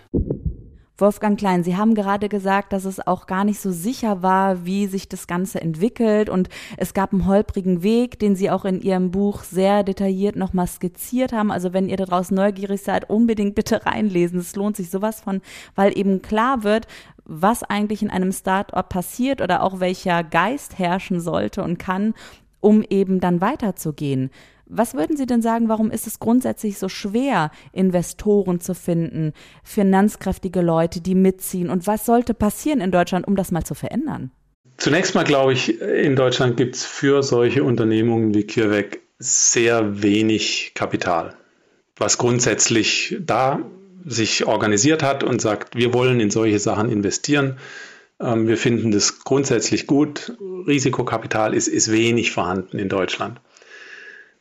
Wolfgang 0.99 1.37
Klein, 1.37 1.63
Sie 1.63 1.77
haben 1.77 1.93
gerade 1.93 2.27
gesagt, 2.27 2.73
dass 2.73 2.83
es 2.83 3.05
auch 3.05 3.27
gar 3.27 3.43
nicht 3.43 3.59
so 3.59 3.71
sicher 3.71 4.23
war, 4.23 4.65
wie 4.65 4.87
sich 4.87 5.07
das 5.07 5.27
Ganze 5.27 5.61
entwickelt 5.61 6.27
und 6.27 6.49
es 6.75 6.95
gab 6.95 7.13
einen 7.13 7.27
holprigen 7.27 7.83
Weg, 7.83 8.17
den 8.17 8.35
Sie 8.35 8.49
auch 8.49 8.65
in 8.65 8.81
Ihrem 8.81 9.11
Buch 9.11 9.43
sehr 9.43 9.83
detailliert 9.83 10.35
nochmal 10.35 10.65
skizziert 10.65 11.33
haben. 11.33 11.51
Also 11.51 11.71
wenn 11.71 11.87
ihr 11.87 11.97
da 11.97 12.05
draußen 12.05 12.35
neugierig 12.35 12.81
seid, 12.81 13.11
unbedingt 13.11 13.53
bitte 13.53 13.85
reinlesen. 13.85 14.39
Es 14.39 14.55
lohnt 14.55 14.75
sich 14.75 14.89
sowas 14.89 15.21
von, 15.21 15.41
weil 15.75 15.95
eben 15.95 16.23
klar 16.23 16.63
wird, 16.63 16.87
was 17.25 17.61
eigentlich 17.61 18.01
in 18.01 18.09
einem 18.09 18.31
Start-up 18.31 18.89
passiert 18.89 19.41
oder 19.41 19.61
auch 19.61 19.79
welcher 19.79 20.23
Geist 20.23 20.79
herrschen 20.79 21.19
sollte 21.19 21.61
und 21.63 21.77
kann, 21.77 22.15
um 22.59 22.81
eben 22.81 23.19
dann 23.19 23.39
weiterzugehen. 23.39 24.31
Was 24.69 24.93
würden 24.93 25.15
Sie 25.15 25.25
denn 25.25 25.41
sagen, 25.41 25.69
warum 25.69 25.91
ist 25.91 26.07
es 26.07 26.19
grundsätzlich 26.19 26.77
so 26.77 26.89
schwer, 26.89 27.51
Investoren 27.71 28.59
zu 28.59 28.75
finden, 28.75 29.33
finanzkräftige 29.63 30.61
Leute, 30.61 31.01
die 31.01 31.15
mitziehen? 31.15 31.69
Und 31.69 31.87
was 31.87 32.05
sollte 32.05 32.33
passieren 32.33 32.81
in 32.81 32.91
Deutschland, 32.91 33.27
um 33.27 33.35
das 33.35 33.51
mal 33.51 33.63
zu 33.63 33.75
verändern? 33.75 34.31
Zunächst 34.77 35.15
mal 35.15 35.23
glaube 35.23 35.53
ich, 35.53 35.81
in 35.81 36.15
Deutschland 36.15 36.57
gibt 36.57 36.75
es 36.75 36.85
für 36.85 37.23
solche 37.23 37.63
Unternehmungen 37.63 38.33
wie 38.35 38.45
CureVac 38.45 38.99
sehr 39.19 40.03
wenig 40.03 40.73
Kapital, 40.75 41.35
was 41.95 42.17
grundsätzlich 42.17 43.17
da 43.19 43.61
sich 44.05 44.45
organisiert 44.45 45.01
hat 45.01 45.23
und 45.23 45.41
sagt, 45.41 45.75
wir 45.75 45.93
wollen 45.93 46.19
in 46.19 46.29
solche 46.29 46.59
Sachen 46.59 46.89
investieren. 46.89 47.57
Ähm, 48.19 48.47
wir 48.47 48.57
finden 48.57 48.91
das 48.91 49.19
grundsätzlich 49.23 49.87
gut. 49.87 50.37
Risikokapital 50.39 51.53
ist, 51.53 51.67
ist 51.67 51.91
wenig 51.91 52.31
vorhanden 52.31 52.77
in 52.77 52.89
Deutschland. 52.89 53.41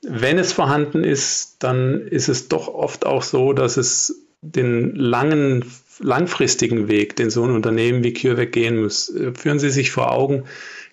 Wenn 0.03 0.39
es 0.39 0.53
vorhanden 0.53 1.05
ist, 1.05 1.57
dann 1.61 2.01
ist 2.01 2.29
es 2.29 2.49
doch 2.49 2.69
oft 2.69 3.07
auch 3.07 3.23
so, 3.23 3.53
dass 3.53 3.77
es 3.77 4.27
den 4.43 4.95
langen, 4.95 5.65
langfristigen 5.99 6.89
Weg, 6.89 7.17
den 7.17 7.31
so 7.31 7.45
ein 7.45 7.55
Unternehmen 7.55 8.05
wie 8.05 8.13
CureVac 8.13 8.53
gehen 8.53 8.83
muss. 8.83 9.13
Führen 9.35 9.59
Sie 9.59 9.71
sich 9.71 9.91
vor 9.91 10.13
Augen, 10.13 10.45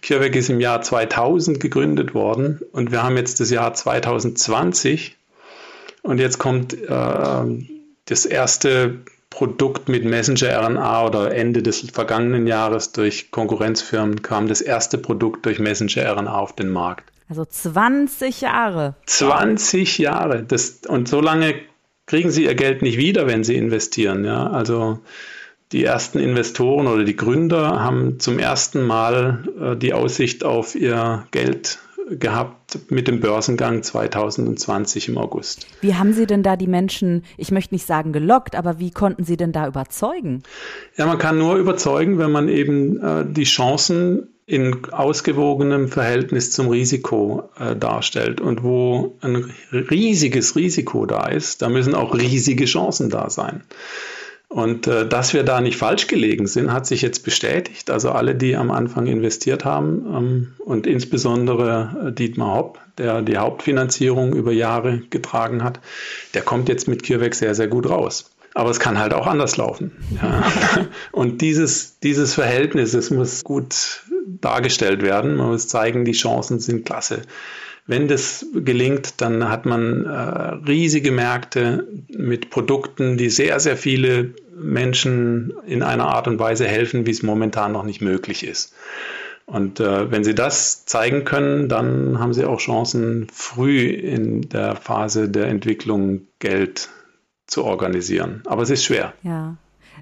CureVac 0.05 0.35
ist 0.35 0.49
im 0.49 0.59
Jahr 0.59 0.81
2000 0.81 1.59
gegründet 1.59 2.13
worden 2.13 2.59
und 2.71 2.91
wir 2.91 3.03
haben 3.03 3.17
jetzt 3.17 3.39
das 3.39 3.49
Jahr 3.49 3.73
2020 3.73 5.15
und 6.01 6.19
jetzt 6.19 6.39
kommt 6.39 6.73
äh, 6.73 7.65
das 8.05 8.25
erste 8.25 8.99
Produkt 9.29 9.89
mit 9.89 10.05
Messenger-RNA 10.05 11.07
oder 11.07 11.33
Ende 11.33 11.63
des 11.63 11.89
vergangenen 11.91 12.45
Jahres 12.45 12.91
durch 12.91 13.31
Konkurrenzfirmen 13.31 14.21
kam 14.21 14.47
das 14.47 14.61
erste 14.61 14.97
Produkt 14.97 15.45
durch 15.45 15.59
Messenger-RNA 15.59 16.37
auf 16.37 16.53
den 16.53 16.69
Markt. 16.69 17.12
Also 17.29 17.45
20 17.45 18.41
Jahre. 18.41 18.95
20 19.05 19.97
Jahre. 19.97 20.43
Das, 20.43 20.81
und 20.87 21.07
so 21.07 21.21
lange 21.21 21.55
kriegen 22.05 22.31
sie 22.31 22.45
ihr 22.45 22.55
Geld 22.55 22.81
nicht 22.81 22.97
wieder, 22.97 23.27
wenn 23.27 23.43
sie 23.43 23.55
investieren. 23.55 24.25
Ja? 24.25 24.47
Also 24.47 24.99
die 25.71 25.83
ersten 25.83 26.19
Investoren 26.19 26.87
oder 26.87 27.03
die 27.03 27.15
Gründer 27.15 27.81
haben 27.81 28.19
zum 28.19 28.39
ersten 28.39 28.83
Mal 28.83 29.43
äh, 29.59 29.75
die 29.75 29.93
Aussicht 29.93 30.43
auf 30.43 30.75
ihr 30.75 31.25
Geld 31.31 31.79
gehabt 32.09 32.79
mit 32.89 33.07
dem 33.07 33.19
Börsengang 33.19 33.81
2020 33.81 35.09
im 35.09 35.17
August. 35.17 35.67
Wie 35.81 35.95
haben 35.95 36.13
Sie 36.13 36.25
denn 36.25 36.43
da 36.43 36.55
die 36.55 36.67
Menschen, 36.67 37.23
ich 37.37 37.51
möchte 37.51 37.73
nicht 37.73 37.85
sagen 37.85 38.13
gelockt, 38.13 38.55
aber 38.55 38.79
wie 38.79 38.91
konnten 38.91 39.23
Sie 39.23 39.37
denn 39.37 39.51
da 39.51 39.67
überzeugen? 39.67 40.43
Ja, 40.97 41.05
man 41.05 41.17
kann 41.17 41.37
nur 41.37 41.55
überzeugen, 41.55 42.17
wenn 42.17 42.31
man 42.31 42.49
eben 42.49 43.01
äh, 43.01 43.25
die 43.27 43.45
Chancen 43.45 44.32
in 44.45 44.85
ausgewogenem 44.91 45.87
Verhältnis 45.87 46.51
zum 46.51 46.69
Risiko 46.69 47.49
äh, 47.57 47.75
darstellt. 47.75 48.41
Und 48.41 48.63
wo 48.63 49.17
ein 49.21 49.53
riesiges 49.71 50.55
Risiko 50.55 51.05
da 51.05 51.27
ist, 51.27 51.61
da 51.61 51.69
müssen 51.69 51.95
auch 51.95 52.13
riesige 52.13 52.65
Chancen 52.65 53.09
da 53.09 53.29
sein. 53.29 53.63
Und 54.53 54.85
äh, 54.85 55.07
dass 55.07 55.33
wir 55.33 55.43
da 55.43 55.61
nicht 55.61 55.77
falsch 55.77 56.05
gelegen 56.05 56.45
sind, 56.45 56.71
hat 56.71 56.85
sich 56.85 57.01
jetzt 57.01 57.23
bestätigt. 57.23 57.89
Also 57.89 58.11
alle, 58.11 58.35
die 58.35 58.55
am 58.55 58.69
Anfang 58.69 59.07
investiert 59.07 59.65
haben 59.65 60.05
ähm, 60.13 60.53
und 60.59 60.85
insbesondere 60.85 62.09
äh, 62.09 62.11
Dietmar 62.11 62.55
Hopp, 62.55 62.79
der 62.99 63.23
die 63.23 63.37
Hauptfinanzierung 63.37 64.33
über 64.35 64.51
Jahre 64.51 64.99
getragen 65.09 65.63
hat, 65.63 65.79
der 66.35 66.43
kommt 66.43 66.69
jetzt 66.69 66.87
mit 66.87 67.03
CureVac 67.03 67.33
sehr, 67.33 67.55
sehr 67.55 67.67
gut 67.67 67.89
raus. 67.89 68.29
Aber 68.53 68.69
es 68.69 68.79
kann 68.79 68.99
halt 68.99 69.15
auch 69.15 69.25
anders 69.25 69.57
laufen. 69.57 69.91
Ja. 70.21 70.43
Und 71.11 71.41
dieses, 71.41 71.97
dieses 72.01 72.35
Verhältnis, 72.35 72.91
das 72.91 73.09
muss 73.09 73.43
gut 73.43 74.03
dargestellt 74.25 75.01
werden. 75.01 75.35
Man 75.35 75.47
muss 75.47 75.67
zeigen, 75.67 76.05
die 76.05 76.13
Chancen 76.13 76.59
sind 76.59 76.85
klasse. 76.85 77.21
Wenn 77.85 78.07
das 78.07 78.45
gelingt, 78.53 79.19
dann 79.21 79.49
hat 79.49 79.65
man 79.65 80.05
äh, 80.05 80.09
riesige 80.67 81.11
Märkte 81.11 81.87
mit 82.07 82.49
Produkten, 82.49 83.17
die 83.17 83.29
sehr, 83.29 83.59
sehr 83.59 83.75
viele 83.75 84.33
Menschen 84.55 85.53
in 85.65 85.83
einer 85.83 86.07
Art 86.07 86.27
und 86.27 86.39
Weise 86.39 86.65
helfen, 86.65 87.05
wie 87.05 87.11
es 87.11 87.23
momentan 87.23 87.73
noch 87.73 87.83
nicht 87.83 88.01
möglich 88.01 88.45
ist. 88.45 88.73
Und 89.45 89.81
äh, 89.81 90.09
wenn 90.09 90.23
Sie 90.23 90.33
das 90.33 90.85
zeigen 90.85 91.25
können, 91.25 91.67
dann 91.67 92.19
haben 92.19 92.33
Sie 92.33 92.45
auch 92.45 92.59
Chancen, 92.59 93.27
früh 93.33 93.87
in 93.87 94.47
der 94.49 94.77
Phase 94.77 95.27
der 95.27 95.47
Entwicklung 95.47 96.21
Geld 96.39 96.89
zu 97.47 97.65
organisieren. 97.65 98.41
Aber 98.45 98.61
es 98.61 98.69
ist 98.69 98.85
schwer. 98.85 99.13
Ja. 99.23 99.57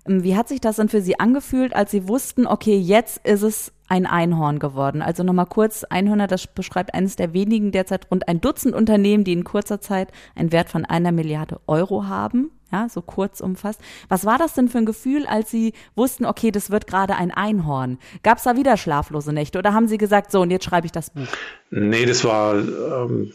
Ähm, 0.07 0.23
wie 0.23 0.35
hat 0.35 0.47
sich 0.47 0.61
das 0.61 0.75
denn 0.75 0.89
für 0.89 1.01
Sie 1.01 1.19
angefühlt, 1.19 1.75
als 1.75 1.89
Sie 1.89 2.07
wussten, 2.07 2.45
okay, 2.45 2.77
jetzt 2.77 3.25
ist 3.25 3.41
es 3.41 3.71
ein 3.91 4.05
Einhorn 4.05 4.57
geworden? 4.57 5.01
Also 5.01 5.21
nochmal 5.23 5.47
kurz, 5.47 5.83
Einhörner, 5.83 6.27
das 6.27 6.47
beschreibt 6.47 6.93
eines 6.93 7.17
der 7.17 7.33
wenigen 7.33 7.73
derzeit 7.73 8.09
rund 8.09 8.25
ein 8.29 8.39
Dutzend 8.39 8.73
Unternehmen, 8.73 9.25
die 9.25 9.33
in 9.33 9.43
kurzer 9.43 9.81
Zeit 9.81 10.13
einen 10.33 10.53
Wert 10.53 10.69
von 10.69 10.85
einer 10.85 11.11
Milliarde 11.11 11.59
Euro 11.67 12.07
haben. 12.07 12.51
Ja, 12.71 12.87
so 12.87 13.01
kurz 13.01 13.41
umfasst. 13.41 13.81
Was 14.07 14.25
war 14.25 14.37
das 14.37 14.53
denn 14.53 14.69
für 14.69 14.77
ein 14.77 14.85
Gefühl, 14.85 15.25
als 15.25 15.51
Sie 15.51 15.73
wussten, 15.93 16.25
okay, 16.25 16.51
das 16.51 16.71
wird 16.71 16.87
gerade 16.87 17.17
ein 17.17 17.31
Einhorn? 17.31 17.99
Gab 18.23 18.37
es 18.37 18.45
da 18.45 18.55
wieder 18.55 18.77
schlaflose 18.77 19.33
Nächte 19.33 19.59
oder 19.59 19.73
haben 19.73 19.89
Sie 19.89 19.97
gesagt, 19.97 20.31
so 20.31 20.39
und 20.39 20.51
jetzt 20.51 20.63
schreibe 20.63 20.85
ich 20.85 20.93
das 20.93 21.09
Buch? 21.09 21.27
Nee, 21.69 22.05
das 22.05 22.23
war 22.23 22.55
ähm, 22.55 23.33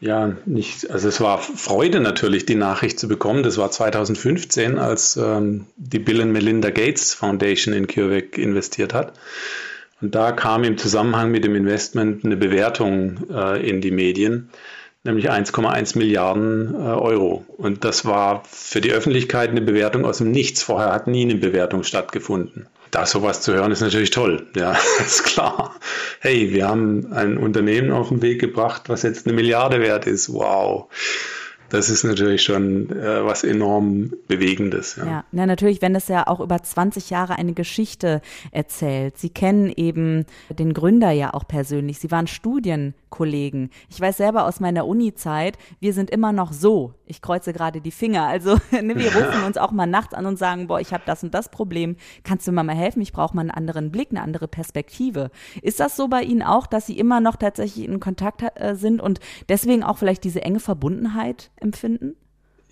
ja, 0.00 0.36
nicht, 0.44 0.90
also 0.90 1.08
es 1.08 1.22
war 1.22 1.38
Freude 1.38 2.00
natürlich, 2.00 2.44
die 2.44 2.56
Nachricht 2.56 3.00
zu 3.00 3.08
bekommen. 3.08 3.42
Das 3.42 3.56
war 3.56 3.70
2015, 3.70 4.78
als 4.78 5.16
ähm, 5.16 5.64
die 5.76 5.98
Bill 5.98 6.20
and 6.20 6.32
Melinda 6.32 6.68
Gates 6.68 7.14
Foundation 7.14 7.72
in 7.72 7.86
CureVac 7.86 8.36
investiert 8.36 8.92
hat. 8.92 9.14
Und 10.04 10.14
da 10.14 10.32
kam 10.32 10.64
im 10.64 10.76
Zusammenhang 10.76 11.30
mit 11.30 11.44
dem 11.44 11.54
Investment 11.54 12.26
eine 12.26 12.36
Bewertung 12.36 13.26
äh, 13.30 13.66
in 13.66 13.80
die 13.80 13.90
Medien, 13.90 14.50
nämlich 15.02 15.30
1,1 15.30 15.96
Milliarden 15.96 16.74
äh, 16.74 16.76
Euro. 16.76 17.46
Und 17.56 17.84
das 17.86 18.04
war 18.04 18.42
für 18.46 18.82
die 18.82 18.92
Öffentlichkeit 18.92 19.48
eine 19.48 19.62
Bewertung 19.62 20.04
aus 20.04 20.18
dem 20.18 20.30
Nichts. 20.30 20.62
Vorher 20.62 20.92
hat 20.92 21.06
nie 21.06 21.22
eine 21.22 21.36
Bewertung 21.36 21.84
stattgefunden 21.84 22.66
da 22.90 23.06
sowas 23.06 23.40
zu 23.40 23.52
hören, 23.52 23.72
ist 23.72 23.80
natürlich 23.80 24.10
toll. 24.10 24.46
Ja, 24.54 24.76
ist 25.04 25.24
klar. 25.24 25.74
Hey, 26.20 26.52
wir 26.52 26.68
haben 26.68 27.12
ein 27.12 27.38
Unternehmen 27.38 27.90
auf 27.90 28.10
den 28.10 28.22
Weg 28.22 28.40
gebracht, 28.40 28.82
was 28.86 29.02
jetzt 29.02 29.26
eine 29.26 29.34
Milliarde 29.34 29.80
wert 29.80 30.06
ist. 30.06 30.32
Wow 30.32 30.88
das 31.68 31.88
ist 31.88 32.04
natürlich 32.04 32.42
schon 32.42 32.90
äh, 32.90 33.24
was 33.24 33.44
enorm 33.44 34.12
Bewegendes. 34.28 34.96
Ja. 34.96 35.06
ja, 35.06 35.24
ja, 35.32 35.46
natürlich, 35.46 35.82
wenn 35.82 35.94
es 35.94 36.08
ja 36.08 36.26
auch 36.26 36.40
über 36.40 36.62
20 36.62 37.10
Jahre 37.10 37.36
eine 37.36 37.52
Geschichte 37.52 38.20
erzählt. 38.52 39.18
Sie 39.18 39.30
kennen 39.30 39.72
eben 39.74 40.24
den 40.50 40.74
Gründer 40.74 41.10
ja 41.10 41.34
auch 41.34 41.46
persönlich. 41.46 41.98
Sie 41.98 42.10
waren 42.10 42.26
Studienkollegen. 43.14 43.70
Ich 43.88 44.00
weiß 44.00 44.16
selber 44.16 44.46
aus 44.46 44.60
meiner 44.60 44.86
Uni-Zeit, 44.86 45.56
wir 45.80 45.92
sind 45.92 46.10
immer 46.10 46.32
noch 46.32 46.52
so. 46.52 46.94
Ich 47.06 47.22
kreuze 47.22 47.52
gerade 47.52 47.80
die 47.80 47.90
Finger. 47.90 48.26
Also 48.26 48.56
ne, 48.70 48.96
wir 48.96 49.06
rufen 49.14 49.44
uns 49.44 49.56
auch 49.56 49.70
mal 49.70 49.86
nachts 49.86 50.14
an 50.14 50.26
und 50.26 50.38
sagen, 50.38 50.66
boah, 50.66 50.80
ich 50.80 50.92
habe 50.92 51.04
das 51.06 51.22
und 51.22 51.32
das 51.34 51.50
Problem. 51.50 51.96
Kannst 52.24 52.46
du 52.46 52.52
mir 52.52 52.64
mal 52.64 52.74
helfen? 52.74 53.00
Ich 53.00 53.12
brauche 53.12 53.34
mal 53.34 53.42
einen 53.42 53.50
anderen 53.50 53.90
Blick, 53.90 54.08
eine 54.10 54.22
andere 54.22 54.48
Perspektive. 54.48 55.30
Ist 55.62 55.80
das 55.80 55.96
so 55.96 56.08
bei 56.08 56.22
Ihnen 56.22 56.42
auch, 56.42 56.66
dass 56.66 56.86
Sie 56.86 56.98
immer 56.98 57.20
noch 57.20 57.36
tatsächlich 57.36 57.86
in 57.86 58.00
Kontakt 58.00 58.42
äh, 58.56 58.74
sind 58.74 59.00
und 59.00 59.20
deswegen 59.48 59.82
auch 59.82 59.98
vielleicht 59.98 60.24
diese 60.24 60.42
enge 60.42 60.60
Verbundenheit 60.60 61.50
empfinden? 61.56 62.16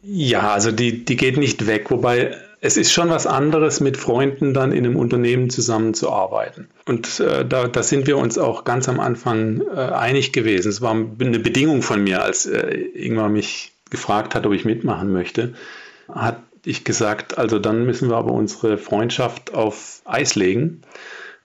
Ja, 0.02 0.52
also 0.52 0.72
die, 0.72 1.04
die 1.04 1.16
geht 1.16 1.36
nicht 1.36 1.66
weg, 1.66 1.90
wobei 1.90 2.36
es 2.64 2.76
ist 2.76 2.92
schon 2.92 3.10
was 3.10 3.26
anderes, 3.26 3.80
mit 3.80 3.96
Freunden 3.96 4.54
dann 4.54 4.70
in 4.70 4.86
einem 4.86 4.94
Unternehmen 4.94 5.50
zusammenzuarbeiten. 5.50 6.68
Und 6.86 7.18
äh, 7.18 7.44
da, 7.44 7.66
da 7.66 7.82
sind 7.82 8.06
wir 8.06 8.16
uns 8.16 8.38
auch 8.38 8.62
ganz 8.62 8.88
am 8.88 9.00
Anfang 9.00 9.62
äh, 9.62 9.80
einig 9.80 10.32
gewesen. 10.32 10.68
Es 10.68 10.80
war 10.80 10.92
eine 10.92 11.40
Bedingung 11.40 11.82
von 11.82 12.04
mir, 12.04 12.22
als 12.22 12.46
äh, 12.46 12.76
Ingmar 12.94 13.28
mich 13.30 13.72
gefragt 13.90 14.36
hat, 14.36 14.46
ob 14.46 14.52
ich 14.52 14.64
mitmachen 14.64 15.12
möchte, 15.12 15.54
hat 16.08 16.38
ich 16.64 16.84
gesagt, 16.84 17.36
also 17.36 17.58
dann 17.58 17.84
müssen 17.84 18.08
wir 18.08 18.16
aber 18.16 18.30
unsere 18.30 18.78
Freundschaft 18.78 19.52
auf 19.52 20.00
Eis 20.04 20.36
legen 20.36 20.82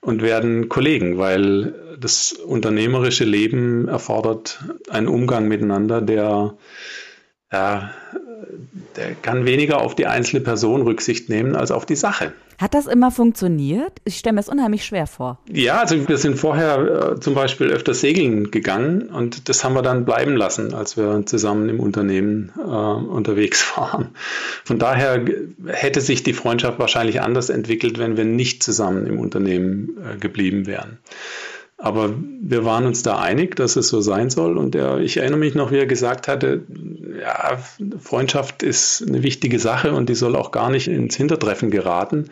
und 0.00 0.22
werden 0.22 0.68
Kollegen, 0.68 1.18
weil 1.18 1.96
das 1.98 2.30
unternehmerische 2.32 3.24
Leben 3.24 3.88
erfordert 3.88 4.64
einen 4.88 5.08
Umgang 5.08 5.48
miteinander, 5.48 6.00
der 6.00 6.54
ja, 7.52 7.90
der 8.96 9.14
kann 9.14 9.46
weniger 9.46 9.80
auf 9.80 9.94
die 9.94 10.06
einzelne 10.06 10.40
Person 10.42 10.82
Rücksicht 10.82 11.28
nehmen 11.28 11.56
als 11.56 11.70
auf 11.70 11.86
die 11.86 11.96
Sache. 11.96 12.32
Hat 12.58 12.74
das 12.74 12.88
immer 12.88 13.12
funktioniert? 13.12 13.92
Ich 14.04 14.16
stelle 14.16 14.34
mir 14.34 14.40
es 14.40 14.48
unheimlich 14.48 14.84
schwer 14.84 15.06
vor. 15.06 15.38
Ja, 15.48 15.78
also 15.78 16.08
wir 16.08 16.18
sind 16.18 16.36
vorher 16.36 17.12
äh, 17.12 17.20
zum 17.20 17.34
Beispiel 17.34 17.68
öfter 17.68 17.94
segeln 17.94 18.50
gegangen 18.50 19.02
und 19.10 19.48
das 19.48 19.62
haben 19.62 19.74
wir 19.74 19.82
dann 19.82 20.04
bleiben 20.04 20.34
lassen, 20.34 20.74
als 20.74 20.96
wir 20.96 21.24
zusammen 21.24 21.68
im 21.68 21.78
Unternehmen 21.78 22.50
äh, 22.58 22.60
unterwegs 22.60 23.64
waren. 23.76 24.08
Von 24.64 24.80
daher 24.80 25.24
hätte 25.68 26.00
sich 26.00 26.24
die 26.24 26.32
Freundschaft 26.32 26.80
wahrscheinlich 26.80 27.20
anders 27.20 27.48
entwickelt, 27.48 27.98
wenn 27.98 28.16
wir 28.16 28.24
nicht 28.24 28.64
zusammen 28.64 29.06
im 29.06 29.20
Unternehmen 29.20 29.96
äh, 30.04 30.18
geblieben 30.18 30.66
wären. 30.66 30.98
Aber 31.80 32.12
wir 32.40 32.64
waren 32.64 32.86
uns 32.86 33.04
da 33.04 33.18
einig, 33.18 33.54
dass 33.54 33.76
es 33.76 33.88
so 33.88 34.00
sein 34.00 34.30
soll. 34.30 34.58
Und 34.58 34.74
er, 34.74 34.98
ich 34.98 35.16
erinnere 35.16 35.38
mich 35.38 35.54
noch, 35.54 35.70
wie 35.70 35.78
er 35.78 35.86
gesagt 35.86 36.26
hatte, 36.26 36.64
ja, 37.20 37.58
Freundschaft 38.00 38.64
ist 38.64 39.06
eine 39.06 39.22
wichtige 39.22 39.60
Sache 39.60 39.92
und 39.92 40.08
die 40.08 40.16
soll 40.16 40.34
auch 40.34 40.50
gar 40.50 40.70
nicht 40.70 40.88
ins 40.88 41.16
Hintertreffen 41.16 41.70
geraten. 41.70 42.30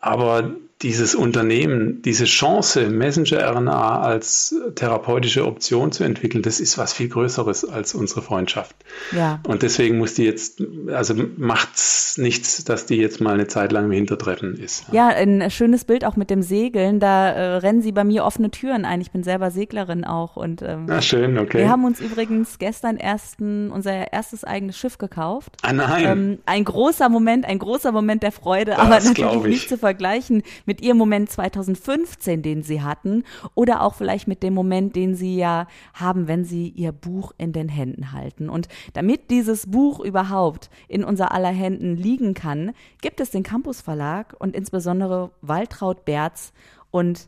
Aber 0.00 0.54
dieses 0.82 1.14
Unternehmen, 1.14 2.00
diese 2.02 2.24
Chance, 2.24 2.88
Messenger-RNA 2.88 4.00
als 4.00 4.54
therapeutische 4.76 5.44
Option 5.46 5.92
zu 5.92 6.04
entwickeln, 6.04 6.42
das 6.42 6.58
ist 6.58 6.78
was 6.78 6.94
viel 6.94 7.08
Größeres 7.08 7.68
als 7.68 7.94
unsere 7.94 8.22
Freundschaft. 8.22 8.74
Ja. 9.12 9.40
Und 9.46 9.62
deswegen 9.62 9.98
muss 9.98 10.14
die 10.14 10.24
jetzt, 10.24 10.62
also 10.88 11.14
macht 11.36 11.74
es 11.74 12.16
nichts, 12.16 12.64
dass 12.64 12.86
die 12.86 12.96
jetzt 12.96 13.20
mal 13.20 13.34
eine 13.34 13.46
Zeit 13.46 13.72
lang 13.72 13.86
im 13.86 13.92
Hintertreffen 13.92 14.56
ist. 14.56 14.86
Ja, 14.90 15.08
ein 15.08 15.50
schönes 15.50 15.84
Bild 15.84 16.06
auch 16.06 16.16
mit 16.16 16.30
dem 16.30 16.40
Segeln. 16.40 16.98
Da 16.98 17.28
äh, 17.30 17.56
rennen 17.56 17.82
sie 17.82 17.92
bei 17.92 18.04
mir 18.04 18.24
offene 18.24 18.50
Türen 18.50 18.86
ein. 18.86 19.02
Ich 19.02 19.10
bin 19.10 19.22
selber 19.22 19.50
Seglerin 19.50 20.04
auch. 20.04 20.36
Und, 20.36 20.62
ähm, 20.62 20.86
ah, 20.88 21.02
schön, 21.02 21.36
okay. 21.36 21.58
Wir 21.58 21.68
haben 21.68 21.84
uns 21.84 22.00
übrigens 22.00 22.58
gestern 22.58 22.96
ersten, 22.96 23.70
unser 23.70 24.12
erstes 24.12 24.44
eigenes 24.44 24.78
Schiff 24.78 24.96
gekauft. 24.96 25.58
Ah, 25.60 25.74
nein. 25.74 26.04
Ähm, 26.06 26.38
ein 26.46 26.64
großer 26.64 27.10
Moment, 27.10 27.44
ein 27.44 27.58
großer 27.58 27.92
Moment 27.92 28.22
der 28.22 28.32
Freude, 28.32 28.70
das 28.70 28.80
aber 28.80 29.00
natürlich 29.00 29.42
nicht 29.42 29.68
zu 29.68 29.76
vergleichen 29.76 30.42
mit 30.70 30.82
ihrem 30.82 30.98
Moment 30.98 31.28
2015, 31.28 32.42
den 32.42 32.62
sie 32.62 32.80
hatten, 32.80 33.24
oder 33.56 33.82
auch 33.82 33.94
vielleicht 33.94 34.28
mit 34.28 34.44
dem 34.44 34.54
Moment, 34.54 34.94
den 34.94 35.16
sie 35.16 35.34
ja 35.34 35.66
haben, 35.94 36.28
wenn 36.28 36.44
sie 36.44 36.68
ihr 36.68 36.92
Buch 36.92 37.32
in 37.38 37.52
den 37.52 37.68
Händen 37.68 38.12
halten. 38.12 38.48
Und 38.48 38.68
damit 38.92 39.32
dieses 39.32 39.66
Buch 39.66 39.98
überhaupt 39.98 40.70
in 40.86 41.02
unser 41.02 41.32
aller 41.32 41.48
Händen 41.48 41.96
liegen 41.96 42.34
kann, 42.34 42.70
gibt 43.02 43.18
es 43.18 43.30
den 43.30 43.42
Campus 43.42 43.80
Verlag 43.80 44.36
und 44.38 44.54
insbesondere 44.54 45.32
Waltraud 45.42 46.04
Berz 46.04 46.52
und 46.92 47.26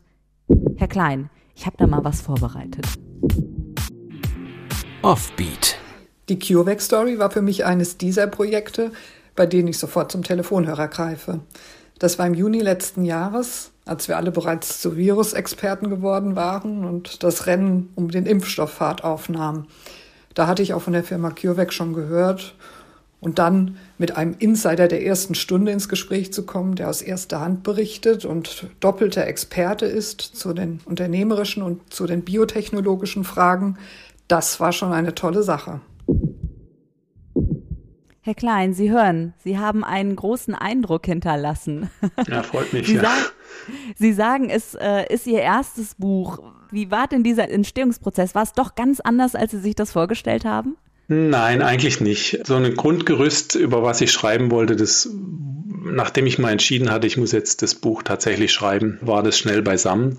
Herr 0.77 0.87
Klein. 0.87 1.29
Ich 1.57 1.67
habe 1.67 1.77
da 1.79 1.89
mal 1.89 2.05
was 2.05 2.21
vorbereitet. 2.21 2.87
Offbeat. 5.03 5.79
Die 6.29 6.39
CureVac 6.39 6.81
Story 6.81 7.19
war 7.19 7.33
für 7.33 7.43
mich 7.43 7.65
eines 7.65 7.99
dieser 7.99 8.29
Projekte, 8.29 8.93
bei 9.35 9.47
denen 9.47 9.67
ich 9.67 9.79
sofort 9.79 10.13
zum 10.13 10.23
Telefonhörer 10.23 10.87
greife. 10.87 11.41
Das 12.02 12.18
war 12.18 12.26
im 12.26 12.35
Juni 12.35 12.59
letzten 12.59 13.04
Jahres, 13.04 13.71
als 13.85 14.09
wir 14.09 14.16
alle 14.16 14.32
bereits 14.32 14.80
zu 14.80 14.97
Virusexperten 14.97 15.88
geworden 15.88 16.35
waren 16.35 16.85
und 16.85 17.23
das 17.23 17.47
Rennen 17.47 17.90
um 17.94 18.11
den 18.11 18.26
Impfstoff 18.26 18.73
Fahrt 18.73 19.04
aufnahm. 19.04 19.68
Da 20.35 20.49
hatte 20.49 20.64
ich 20.64 20.75
auch 20.75 20.82
von 20.82 20.94
der 20.94 21.04
Firma 21.04 21.30
CureVac 21.30 21.73
schon 21.73 21.92
gehört 21.92 22.56
und 23.21 23.38
dann 23.38 23.76
mit 23.99 24.16
einem 24.16 24.35
Insider 24.40 24.88
der 24.88 25.06
ersten 25.06 25.37
Stunde 25.37 25.71
ins 25.71 25.88
Gespräch 25.88 26.32
zu 26.32 26.44
kommen, 26.44 26.75
der 26.75 26.88
aus 26.88 27.02
erster 27.02 27.38
Hand 27.38 27.62
berichtet 27.62 28.25
und 28.25 28.66
doppelter 28.80 29.25
Experte 29.28 29.87
ist 29.87 30.23
zu 30.23 30.54
den 30.54 30.80
unternehmerischen 30.85 31.62
und 31.62 31.94
zu 31.94 32.09
den 32.09 32.25
biotechnologischen 32.25 33.23
Fragen, 33.23 33.78
das 34.26 34.59
war 34.59 34.73
schon 34.73 34.92
eine 34.92 35.14
tolle 35.14 35.44
Sache. 35.44 35.80
Herr 38.25 38.35
Klein, 38.35 38.73
Sie 38.73 38.88
hören, 38.88 39.35
Sie 39.43 39.59
haben 39.59 39.83
einen 39.83 40.14
großen 40.14 40.55
Eindruck 40.55 41.07
hinterlassen. 41.07 41.91
Ja, 42.29 42.45
freut 42.45 42.73
mich. 42.73 42.87
Sie, 42.87 42.95
ja. 42.95 43.02
sagen, 43.02 43.23
Sie 43.97 44.12
sagen, 44.12 44.49
es 44.49 44.75
äh, 44.75 45.12
ist 45.12 45.26
Ihr 45.26 45.41
erstes 45.41 45.97
Buch. 45.97 46.38
Wie 46.71 46.93
war 46.93 47.09
denn 47.09 47.25
dieser 47.25 47.50
Entstehungsprozess? 47.50 48.37
War 48.37 48.45
es 48.45 48.52
doch 48.52 48.76
ganz 48.76 49.00
anders, 49.00 49.35
als 49.35 49.50
Sie 49.50 49.59
sich 49.59 49.75
das 49.75 49.91
vorgestellt 49.91 50.45
haben? 50.45 50.76
Nein, 51.09 51.62
eigentlich 51.62 52.00
nicht. 52.00 52.47
So 52.47 52.55
ein 52.55 52.75
Grundgerüst, 52.75 53.57
über 53.57 53.83
was 53.83 54.00
ich 54.00 54.12
schreiben 54.12 54.52
wollte, 54.52 54.76
das, 54.76 55.11
nachdem 55.85 56.26
ich 56.26 56.38
mal 56.38 56.52
entschieden 56.52 56.93
hatte, 56.93 57.09
ich 57.09 57.17
muss 57.17 57.33
jetzt 57.33 57.62
das 57.62 57.75
Buch 57.75 58.05
tatsächlich 58.05 58.52
schreiben, 58.52 58.99
war 59.02 59.25
das 59.25 59.37
schnell 59.37 59.62
beisammen. 59.62 60.19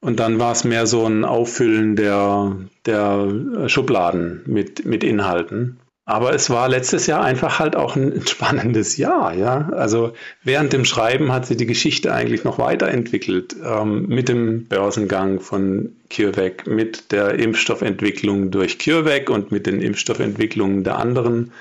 Und 0.00 0.20
dann 0.20 0.38
war 0.38 0.52
es 0.52 0.64
mehr 0.64 0.86
so 0.86 1.06
ein 1.06 1.24
Auffüllen 1.24 1.96
der, 1.96 2.56
der 2.84 3.68
Schubladen 3.68 4.42
mit, 4.46 4.84
mit 4.84 5.02
Inhalten. 5.02 5.78
Aber 6.04 6.34
es 6.34 6.50
war 6.50 6.68
letztes 6.68 7.06
Jahr 7.06 7.22
einfach 7.22 7.60
halt 7.60 7.76
auch 7.76 7.94
ein 7.94 8.22
spannendes 8.26 8.96
Jahr, 8.96 9.34
ja. 9.34 9.68
Also 9.70 10.14
während 10.42 10.72
dem 10.72 10.84
Schreiben 10.84 11.32
hat 11.32 11.46
sich 11.46 11.56
die 11.56 11.66
Geschichte 11.66 12.12
eigentlich 12.12 12.42
noch 12.42 12.58
weiterentwickelt 12.58 13.54
ähm, 13.64 14.06
mit 14.08 14.28
dem 14.28 14.66
Börsengang 14.66 15.40
von 15.40 15.96
CureVac, 16.10 16.66
mit 16.66 17.12
der 17.12 17.38
Impfstoffentwicklung 17.38 18.50
durch 18.50 18.78
CureVac 18.78 19.30
und 19.30 19.52
mit 19.52 19.66
den 19.66 19.80
Impfstoffentwicklungen 19.80 20.82
der 20.82 20.98
anderen 20.98 21.52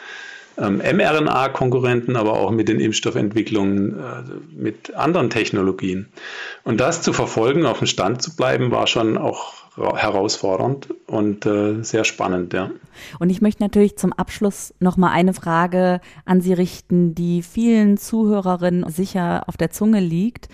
mRNA-Konkurrenten, 0.57 2.15
aber 2.15 2.33
auch 2.33 2.51
mit 2.51 2.67
den 2.67 2.79
Impfstoffentwicklungen 2.79 3.99
äh, 3.99 4.23
mit 4.55 4.95
anderen 4.95 5.29
Technologien. 5.29 6.07
Und 6.63 6.79
das 6.79 7.01
zu 7.01 7.13
verfolgen, 7.13 7.65
auf 7.65 7.79
dem 7.79 7.87
Stand 7.87 8.21
zu 8.21 8.35
bleiben, 8.35 8.71
war 8.71 8.87
schon 8.87 9.17
auch 9.17 9.61
herausfordernd 9.77 10.93
und 11.07 11.45
äh, 11.45 11.81
sehr 11.81 12.03
spannend, 12.03 12.53
ja. 12.53 12.71
Und 13.19 13.29
ich 13.29 13.41
möchte 13.41 13.63
natürlich 13.63 13.95
zum 13.97 14.11
Abschluss 14.11 14.73
noch 14.79 14.97
mal 14.97 15.11
eine 15.11 15.33
Frage 15.33 16.01
an 16.25 16.41
Sie 16.41 16.51
richten, 16.51 17.15
die 17.15 17.41
vielen 17.41 17.95
Zuhörerinnen 17.95 18.89
sicher 18.89 19.43
auf 19.47 19.55
der 19.55 19.71
Zunge 19.71 20.01
liegt. 20.01 20.49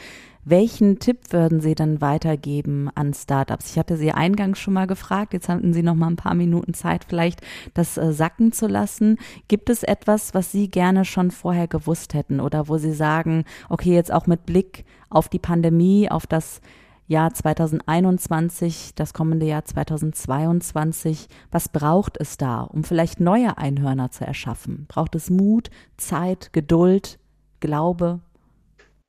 Welchen 0.49 0.99
Tipp 0.99 1.33
würden 1.33 1.59
Sie 1.59 1.75
denn 1.75 1.99
weitergeben 1.99 2.89
an 2.95 3.13
Startups? 3.13 3.71
Ich 3.71 3.77
hatte 3.77 3.97
Sie 3.97 4.13
eingangs 4.13 4.59
schon 4.59 4.75
mal 4.75 4.87
gefragt, 4.87 5.33
jetzt 5.33 5.49
hatten 5.49 5.73
Sie 5.73 5.83
noch 5.83 5.93
mal 5.93 6.07
ein 6.07 6.15
paar 6.15 6.35
Minuten 6.35 6.73
Zeit, 6.73 7.03
vielleicht 7.03 7.41
das 7.73 7.97
äh, 7.97 8.13
sacken 8.13 8.53
zu 8.53 8.67
lassen. 8.67 9.17
Gibt 9.49 9.69
es 9.69 9.83
etwas, 9.83 10.33
was 10.33 10.53
Sie 10.53 10.69
gerne 10.69 11.03
schon 11.03 11.31
vorher 11.31 11.67
gewusst 11.67 12.13
hätten 12.13 12.39
oder 12.39 12.69
wo 12.69 12.77
Sie 12.77 12.93
sagen, 12.93 13.43
okay, 13.67 13.93
jetzt 13.93 14.13
auch 14.13 14.25
mit 14.25 14.45
Blick 14.45 14.85
auf 15.09 15.27
die 15.27 15.37
Pandemie, 15.37 16.09
auf 16.09 16.25
das 16.25 16.61
Jahr 17.07 17.33
2021, 17.33 18.93
das 18.95 19.13
kommende 19.13 19.47
Jahr 19.47 19.65
2022, 19.65 21.27
was 21.51 21.67
braucht 21.67 22.15
es 22.21 22.37
da, 22.37 22.61
um 22.61 22.85
vielleicht 22.85 23.19
neue 23.19 23.57
Einhörner 23.57 24.11
zu 24.11 24.25
erschaffen? 24.25 24.85
Braucht 24.87 25.13
es 25.15 25.29
Mut, 25.29 25.71
Zeit, 25.97 26.53
Geduld, 26.53 27.19
Glaube? 27.59 28.21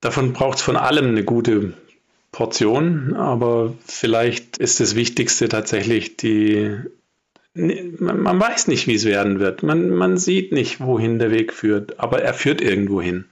Davon 0.00 0.32
braucht 0.32 0.58
es 0.58 0.62
von 0.62 0.76
allem 0.76 1.08
eine 1.08 1.24
gute 1.24 1.74
Portion, 2.30 3.14
aber 3.14 3.74
vielleicht 3.86 4.58
ist 4.58 4.80
das 4.80 4.94
Wichtigste 4.94 5.48
tatsächlich 5.48 6.16
die. 6.16 6.76
Man 7.54 8.38
weiß 8.38 8.68
nicht, 8.68 8.86
wie 8.86 8.94
es 8.94 9.04
werden 9.04 9.40
wird. 9.40 9.64
Man, 9.64 9.90
man 9.90 10.16
sieht 10.16 10.52
nicht, 10.52 10.80
wohin 10.80 11.18
der 11.18 11.32
Weg 11.32 11.52
führt, 11.52 11.98
aber 11.98 12.22
er 12.22 12.34
führt 12.34 12.60
irgendwo 12.60 13.02
hin. 13.02 13.24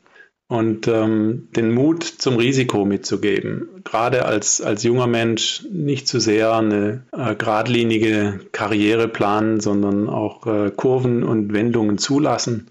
Und 0.49 0.89
ähm, 0.89 1.49
den 1.55 1.73
Mut 1.73 2.03
zum 2.03 2.37
Risiko 2.37 2.85
mitzugeben, 2.85 3.69
gerade 3.85 4.25
als, 4.25 4.61
als 4.61 4.83
junger 4.83 5.07
Mensch 5.07 5.65
nicht 5.71 6.09
zu 6.09 6.19
sehr 6.19 6.55
eine 6.55 7.05
äh, 7.13 7.35
geradlinige 7.37 8.41
Karriere 8.53 9.07
planen, 9.07 9.61
sondern 9.61 10.09
auch 10.09 10.47
äh, 10.47 10.71
Kurven 10.71 11.23
und 11.23 11.53
Wendungen 11.53 11.99
zulassen 11.99 12.69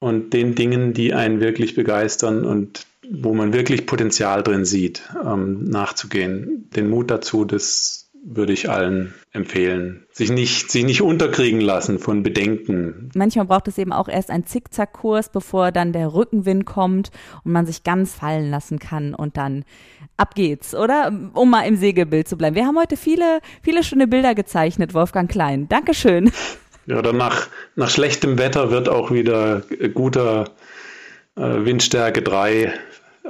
und 0.00 0.32
den 0.32 0.56
Dingen, 0.56 0.92
die 0.92 1.14
einen 1.14 1.40
wirklich 1.40 1.76
begeistern 1.76 2.44
und 2.44 2.86
wo 3.08 3.34
man 3.34 3.52
wirklich 3.52 3.86
Potenzial 3.86 4.42
drin 4.42 4.64
sieht, 4.64 5.02
ähm, 5.24 5.64
nachzugehen. 5.64 6.68
Den 6.74 6.88
Mut 6.88 7.10
dazu, 7.10 7.44
das 7.44 8.10
würde 8.22 8.52
ich 8.52 8.68
allen 8.68 9.14
empfehlen. 9.32 10.04
Sich 10.12 10.30
nicht, 10.30 10.70
sich 10.70 10.84
nicht 10.84 11.02
unterkriegen 11.02 11.60
lassen 11.60 11.98
von 11.98 12.22
Bedenken. 12.22 13.10
Manchmal 13.14 13.46
braucht 13.46 13.68
es 13.68 13.78
eben 13.78 13.92
auch 13.92 14.08
erst 14.08 14.30
einen 14.30 14.46
Zickzackkurs, 14.46 15.30
bevor 15.30 15.72
dann 15.72 15.92
der 15.92 16.12
Rückenwind 16.12 16.66
kommt 16.66 17.10
und 17.44 17.52
man 17.52 17.66
sich 17.66 17.82
ganz 17.82 18.14
fallen 18.14 18.50
lassen 18.50 18.78
kann 18.78 19.14
und 19.14 19.36
dann 19.36 19.64
ab 20.16 20.34
geht's, 20.34 20.74
oder? 20.74 21.12
Um 21.34 21.50
mal 21.50 21.62
im 21.62 21.76
Segelbild 21.76 22.28
zu 22.28 22.36
bleiben. 22.36 22.56
Wir 22.56 22.66
haben 22.66 22.78
heute 22.78 22.96
viele, 22.96 23.40
viele 23.62 23.82
schöne 23.82 24.06
Bilder 24.06 24.34
gezeichnet, 24.34 24.94
Wolfgang 24.94 25.30
Klein. 25.30 25.68
Dankeschön. 25.68 26.30
Oder 26.90 27.12
nach, 27.12 27.48
nach 27.76 27.90
schlechtem 27.90 28.38
Wetter 28.38 28.70
wird 28.70 28.88
auch 28.88 29.10
wieder 29.10 29.62
guter 29.94 30.50
äh, 31.36 31.64
Windstärke 31.64 32.22
3 32.22 32.72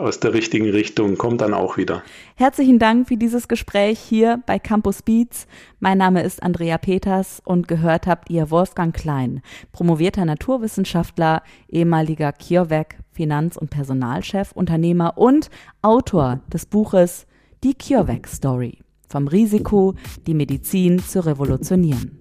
aus 0.00 0.20
der 0.20 0.32
richtigen 0.32 0.70
Richtung 0.70 1.16
kommt 1.16 1.40
dann 1.40 1.54
auch 1.54 1.76
wieder. 1.76 2.02
Herzlichen 2.36 2.78
Dank 2.78 3.08
für 3.08 3.16
dieses 3.16 3.48
Gespräch 3.48 3.98
hier 3.98 4.42
bei 4.46 4.58
Campus 4.58 5.02
Beats. 5.02 5.46
Mein 5.78 5.98
Name 5.98 6.22
ist 6.22 6.42
Andrea 6.42 6.78
Peters 6.78 7.42
und 7.44 7.68
gehört 7.68 8.06
habt 8.06 8.30
ihr 8.30 8.50
Wolfgang 8.50 8.94
Klein, 8.94 9.42
promovierter 9.72 10.24
Naturwissenschaftler, 10.24 11.42
ehemaliger 11.68 12.32
CureVac 12.32 12.96
Finanz- 13.12 13.56
und 13.56 13.70
Personalchef, 13.70 14.52
Unternehmer 14.52 15.18
und 15.18 15.50
Autor 15.82 16.40
des 16.52 16.66
Buches 16.66 17.26
Die 17.62 17.74
CureVac 17.74 18.26
Story. 18.26 18.78
Vom 19.08 19.26
Risiko, 19.26 19.94
die 20.26 20.34
Medizin 20.34 21.00
zu 21.00 21.26
revolutionieren. 21.26 22.19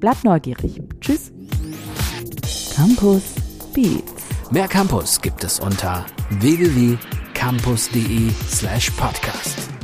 Bleibt 0.00 0.24
neugierig. 0.24 0.82
Tschüss. 1.00 1.32
Campus 2.74 3.22
Beats. 3.74 4.12
Mehr 4.50 4.68
Campus 4.68 5.20
gibt 5.20 5.42
es 5.44 5.58
unter 5.60 6.04
www.campus.de 6.40 8.30
slash 8.48 8.90
podcast. 8.90 9.75